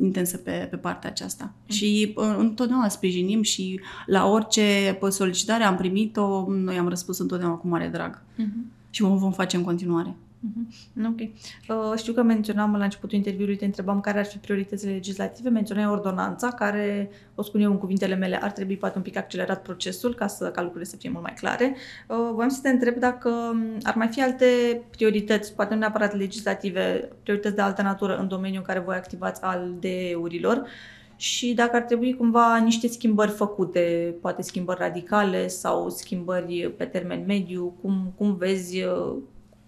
intensă 0.00 0.36
pe, 0.36 0.66
pe 0.70 0.76
partea 0.76 1.10
aceasta. 1.10 1.44
Mm. 1.44 1.74
Și 1.74 2.12
uh, 2.16 2.34
întotdeauna 2.38 2.88
sprijinim 2.88 3.42
și 3.42 3.80
la 4.06 4.26
orice 4.26 4.98
solicitare 5.08 5.64
am 5.64 5.76
primit-o, 5.76 6.46
noi 6.48 6.78
am 6.78 6.88
răspuns 6.88 7.18
întotdeauna 7.18 7.56
cu 7.56 7.68
mare 7.68 7.88
drag. 7.88 8.22
Mm-hmm. 8.22 8.90
Și 8.90 9.02
o 9.02 9.16
vom 9.16 9.32
face 9.32 9.56
în 9.56 9.62
continuare. 9.62 10.16
Uh-huh. 10.40 11.06
Ok. 11.06 11.20
Uh, 11.20 11.98
știu 11.98 12.12
că 12.12 12.22
menționam 12.22 12.76
la 12.76 12.84
începutul 12.84 13.16
interviului, 13.16 13.56
te 13.56 13.64
întrebam 13.64 14.00
care 14.00 14.18
ar 14.18 14.24
fi 14.24 14.38
prioritățile 14.38 14.92
legislative. 14.92 15.48
Menționai 15.48 15.86
ordonanța, 15.86 16.48
care, 16.48 17.10
o 17.34 17.42
spun 17.42 17.60
eu 17.60 17.70
în 17.70 17.78
cuvintele 17.78 18.14
mele, 18.14 18.42
ar 18.42 18.50
trebui 18.50 18.76
poate 18.76 18.96
un 18.96 19.02
pic 19.02 19.16
accelerat 19.16 19.62
procesul 19.62 20.14
ca, 20.14 20.26
să, 20.26 20.50
ca 20.50 20.60
lucrurile 20.60 20.90
să 20.90 20.96
fie 20.96 21.10
mult 21.10 21.22
mai 21.22 21.34
clare. 21.36 21.76
Uh, 22.08 22.30
voiam 22.32 22.48
să 22.48 22.60
te 22.62 22.68
întreb 22.68 22.96
dacă 22.96 23.28
um, 23.28 23.78
ar 23.82 23.94
mai 23.94 24.08
fi 24.08 24.22
alte 24.22 24.46
priorități, 24.90 25.54
poate 25.54 25.74
nu 25.74 25.80
neapărat 25.80 26.16
legislative, 26.16 27.08
priorități 27.22 27.54
de 27.54 27.62
altă 27.62 27.82
natură 27.82 28.16
în 28.16 28.28
domeniul 28.28 28.58
în 28.58 28.66
care 28.66 28.78
voi 28.78 28.96
activați 28.96 29.42
al 29.42 29.74
DE-urilor 29.80 30.66
și 31.16 31.54
dacă 31.54 31.76
ar 31.76 31.82
trebui 31.82 32.16
cumva 32.16 32.56
niște 32.56 32.88
schimbări 32.88 33.30
făcute, 33.30 34.14
poate 34.20 34.42
schimbări 34.42 34.78
radicale 34.80 35.48
sau 35.48 35.88
schimbări 35.88 36.74
pe 36.76 36.84
termen 36.84 37.24
mediu, 37.26 37.74
cum, 37.82 38.12
cum 38.16 38.36
vezi 38.36 38.82
uh, 38.82 39.16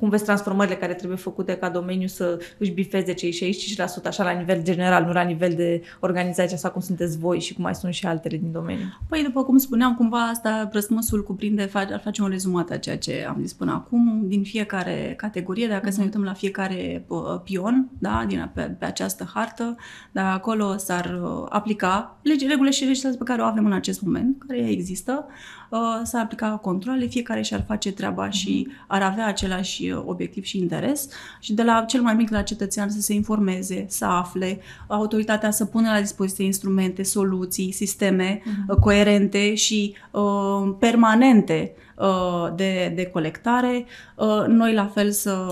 cum 0.03 0.11
vezi 0.11 0.25
transformările 0.25 0.77
care 0.77 0.95
trebuie 0.95 1.19
făcute 1.19 1.57
ca 1.57 1.69
domeniu 1.69 2.07
să 2.07 2.39
își 2.59 2.71
bifeze 2.71 3.13
cei 3.13 3.55
65% 4.03 4.07
așa 4.07 4.25
la 4.25 4.31
nivel 4.31 4.63
general, 4.63 5.05
nu 5.05 5.13
la 5.13 5.23
nivel 5.23 5.53
de 5.55 5.83
organizație, 6.01 6.57
așa 6.57 6.71
cum 6.71 6.81
sunteți 6.81 7.19
voi 7.19 7.41
și 7.41 7.55
cum 7.55 7.63
mai 7.63 7.75
sunt 7.75 7.95
și 7.95 8.07
altele 8.07 8.37
din 8.37 8.53
domeniu? 8.53 8.85
Păi, 9.09 9.23
după 9.23 9.45
cum 9.45 9.59
spuneam, 9.59 9.95
cumva 9.95 10.19
asta 10.19 10.69
răspunsul 10.73 11.23
cuprinde, 11.23 11.71
ar 11.73 12.01
face 12.05 12.23
un 12.23 12.29
rezumat 12.29 12.71
a 12.71 12.77
ceea 12.77 12.99
ce 12.99 13.27
am 13.29 13.37
zis 13.41 13.53
până 13.53 13.73
acum, 13.73 14.23
din 14.25 14.43
fiecare 14.43 15.15
categorie, 15.17 15.67
dacă 15.67 15.89
mm-hmm. 15.89 15.93
să 15.93 15.99
ne 15.99 16.05
mhm. 16.05 16.07
uităm 16.07 16.23
la 16.23 16.33
fiecare 16.33 17.07
pion, 17.45 17.89
da, 17.99 18.25
din, 18.29 18.51
pe, 18.55 18.63
pe 18.63 18.85
această 18.85 19.31
hartă, 19.35 19.77
dar 20.13 20.33
acolo 20.35 20.77
s-ar 20.77 21.21
uh, 21.23 21.47
aplica 21.49 22.19
legi, 22.23 22.47
regulile 22.47 22.73
și 22.73 22.85
legislația 22.85 23.19
pe 23.19 23.25
care 23.25 23.43
o 23.43 23.45
avem 23.45 23.67
în 23.67 23.73
acest 23.73 24.03
moment, 24.03 24.43
care 24.47 24.71
există, 24.71 25.27
uh, 25.71 25.79
s-ar 26.03 26.23
aplica 26.23 26.49
controle, 26.49 27.07
fiecare 27.07 27.43
și-ar 27.43 27.65
face 27.67 27.93
treaba 27.93 28.29
mm-hmm. 28.29 28.31
și 28.31 28.69
ar 28.87 29.03
avea 29.03 29.27
același 29.27 29.92
obiectiv 29.95 30.45
și 30.45 30.59
interes 30.59 31.09
și 31.41 31.53
de 31.53 31.63
la 31.63 31.85
cel 31.87 32.03
mai 32.03 32.15
mic 32.15 32.31
la 32.31 32.43
cetățean 32.43 32.91
să 32.91 33.01
se 33.01 33.15
informeze, 33.15 33.85
să 33.89 34.05
afle, 34.05 34.61
autoritatea 34.87 35.51
să 35.51 35.65
pună 35.65 35.91
la 35.91 36.01
dispoziție 36.01 36.45
instrumente, 36.45 37.03
soluții, 37.03 37.73
sisteme 37.73 38.41
uh-huh. 38.41 38.81
coerente 38.81 39.55
și 39.55 39.95
uh, 40.11 40.75
permanente 40.79 41.73
uh, 41.99 42.55
de, 42.57 42.93
de 42.95 43.07
colectare. 43.07 43.85
Uh, 44.17 44.45
noi 44.47 44.75
la 44.75 44.87
fel 44.87 45.11
să 45.11 45.47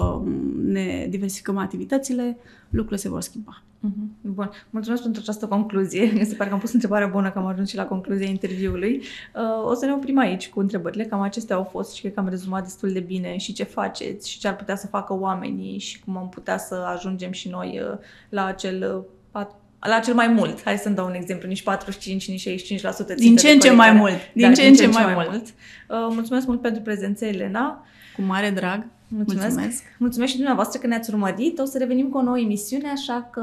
ne 0.65 1.07
diversificăm 1.09 1.59
activitățile 1.59 2.37
lucrurile 2.71 3.01
se 3.01 3.09
vor 3.09 3.21
schimba. 3.21 3.63
Mhm. 3.81 4.17
Bun. 4.21 4.51
Mulțumesc 4.71 5.03
pentru 5.03 5.21
această 5.21 5.47
concluzie. 5.47 6.11
Mi 6.15 6.25
se 6.25 6.35
pare 6.35 6.49
că 6.49 6.55
am 6.55 6.61
pus 6.61 6.73
întrebarea 6.73 7.07
bună, 7.07 7.31
că 7.31 7.39
am 7.39 7.47
ajuns 7.47 7.69
și 7.69 7.77
la 7.77 7.87
concluzia 7.87 8.27
interviului. 8.27 9.03
Uh, 9.35 9.69
o 9.71 9.75
să 9.75 9.87
ne 9.87 9.93
oprim 9.93 10.19
aici 10.19 10.49
cu 10.49 10.61
întrebările. 10.61 11.05
Cam 11.05 11.21
acestea 11.21 11.57
au 11.57 11.65
fost 11.65 11.95
și 11.95 12.01
cred 12.01 12.15
că 12.15 12.21
am 12.21 12.29
rezumat 12.29 12.63
destul 12.63 12.93
de 12.93 13.01
bine 13.01 13.37
și 13.37 13.53
ce 13.53 13.65
faceți 13.65 14.31
și 14.31 14.39
ce 14.39 14.49
ar 14.49 14.57
putea 14.57 14.77
să 14.77 14.87
facă 14.87 15.15
oamenii 15.15 15.79
și 15.79 16.01
cum 16.01 16.17
am 16.17 16.29
putea 16.29 16.59
să 16.59 16.75
ajungem 16.95 17.33
și 17.33 17.49
noi 17.49 17.81
uh, 17.83 17.99
la 18.29 18.45
acel 18.45 19.05
uh, 19.33 19.47
la 19.81 19.99
cel 19.99 20.15
mai 20.15 20.29
mult. 20.29 20.63
Hai 20.63 20.77
să-mi 20.79 20.95
dau 20.95 21.07
un 21.07 21.15
exemplu, 21.15 21.49
nici 21.49 21.63
45, 21.63 22.29
nici 22.29 22.49
65%. 22.49 23.15
Din 23.17 23.37
ce 23.37 23.51
în 23.51 23.59
ce 23.59 23.71
mai 23.71 23.93
mult. 23.93 24.33
Din 24.33 24.49
da, 24.49 24.55
ce 24.55 24.63
în 24.67 24.75
ce 24.75 24.87
mai 24.87 25.15
mult. 25.15 25.29
mult. 25.29 25.47
Uh, 25.47 26.15
mulțumesc 26.15 26.47
mult 26.47 26.61
pentru 26.61 26.83
prezență, 26.83 27.25
Elena. 27.25 27.87
Cu 28.17 28.23
mare 28.23 28.51
drag. 28.51 28.87
Mulțumesc. 29.11 29.47
Mulțumesc. 29.47 29.83
Mulțumesc 29.99 30.31
și 30.31 30.37
dumneavoastră 30.37 30.81
că 30.81 30.87
ne-ați 30.87 31.11
urmărit. 31.11 31.59
O 31.59 31.65
să 31.65 31.79
revenim 31.79 32.09
cu 32.09 32.19
o 32.19 32.23
nouă 32.23 32.39
emisiune, 32.39 32.89
așa 32.89 33.29
că 33.33 33.43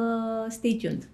stay 0.50 0.78
tuned. 0.82 1.10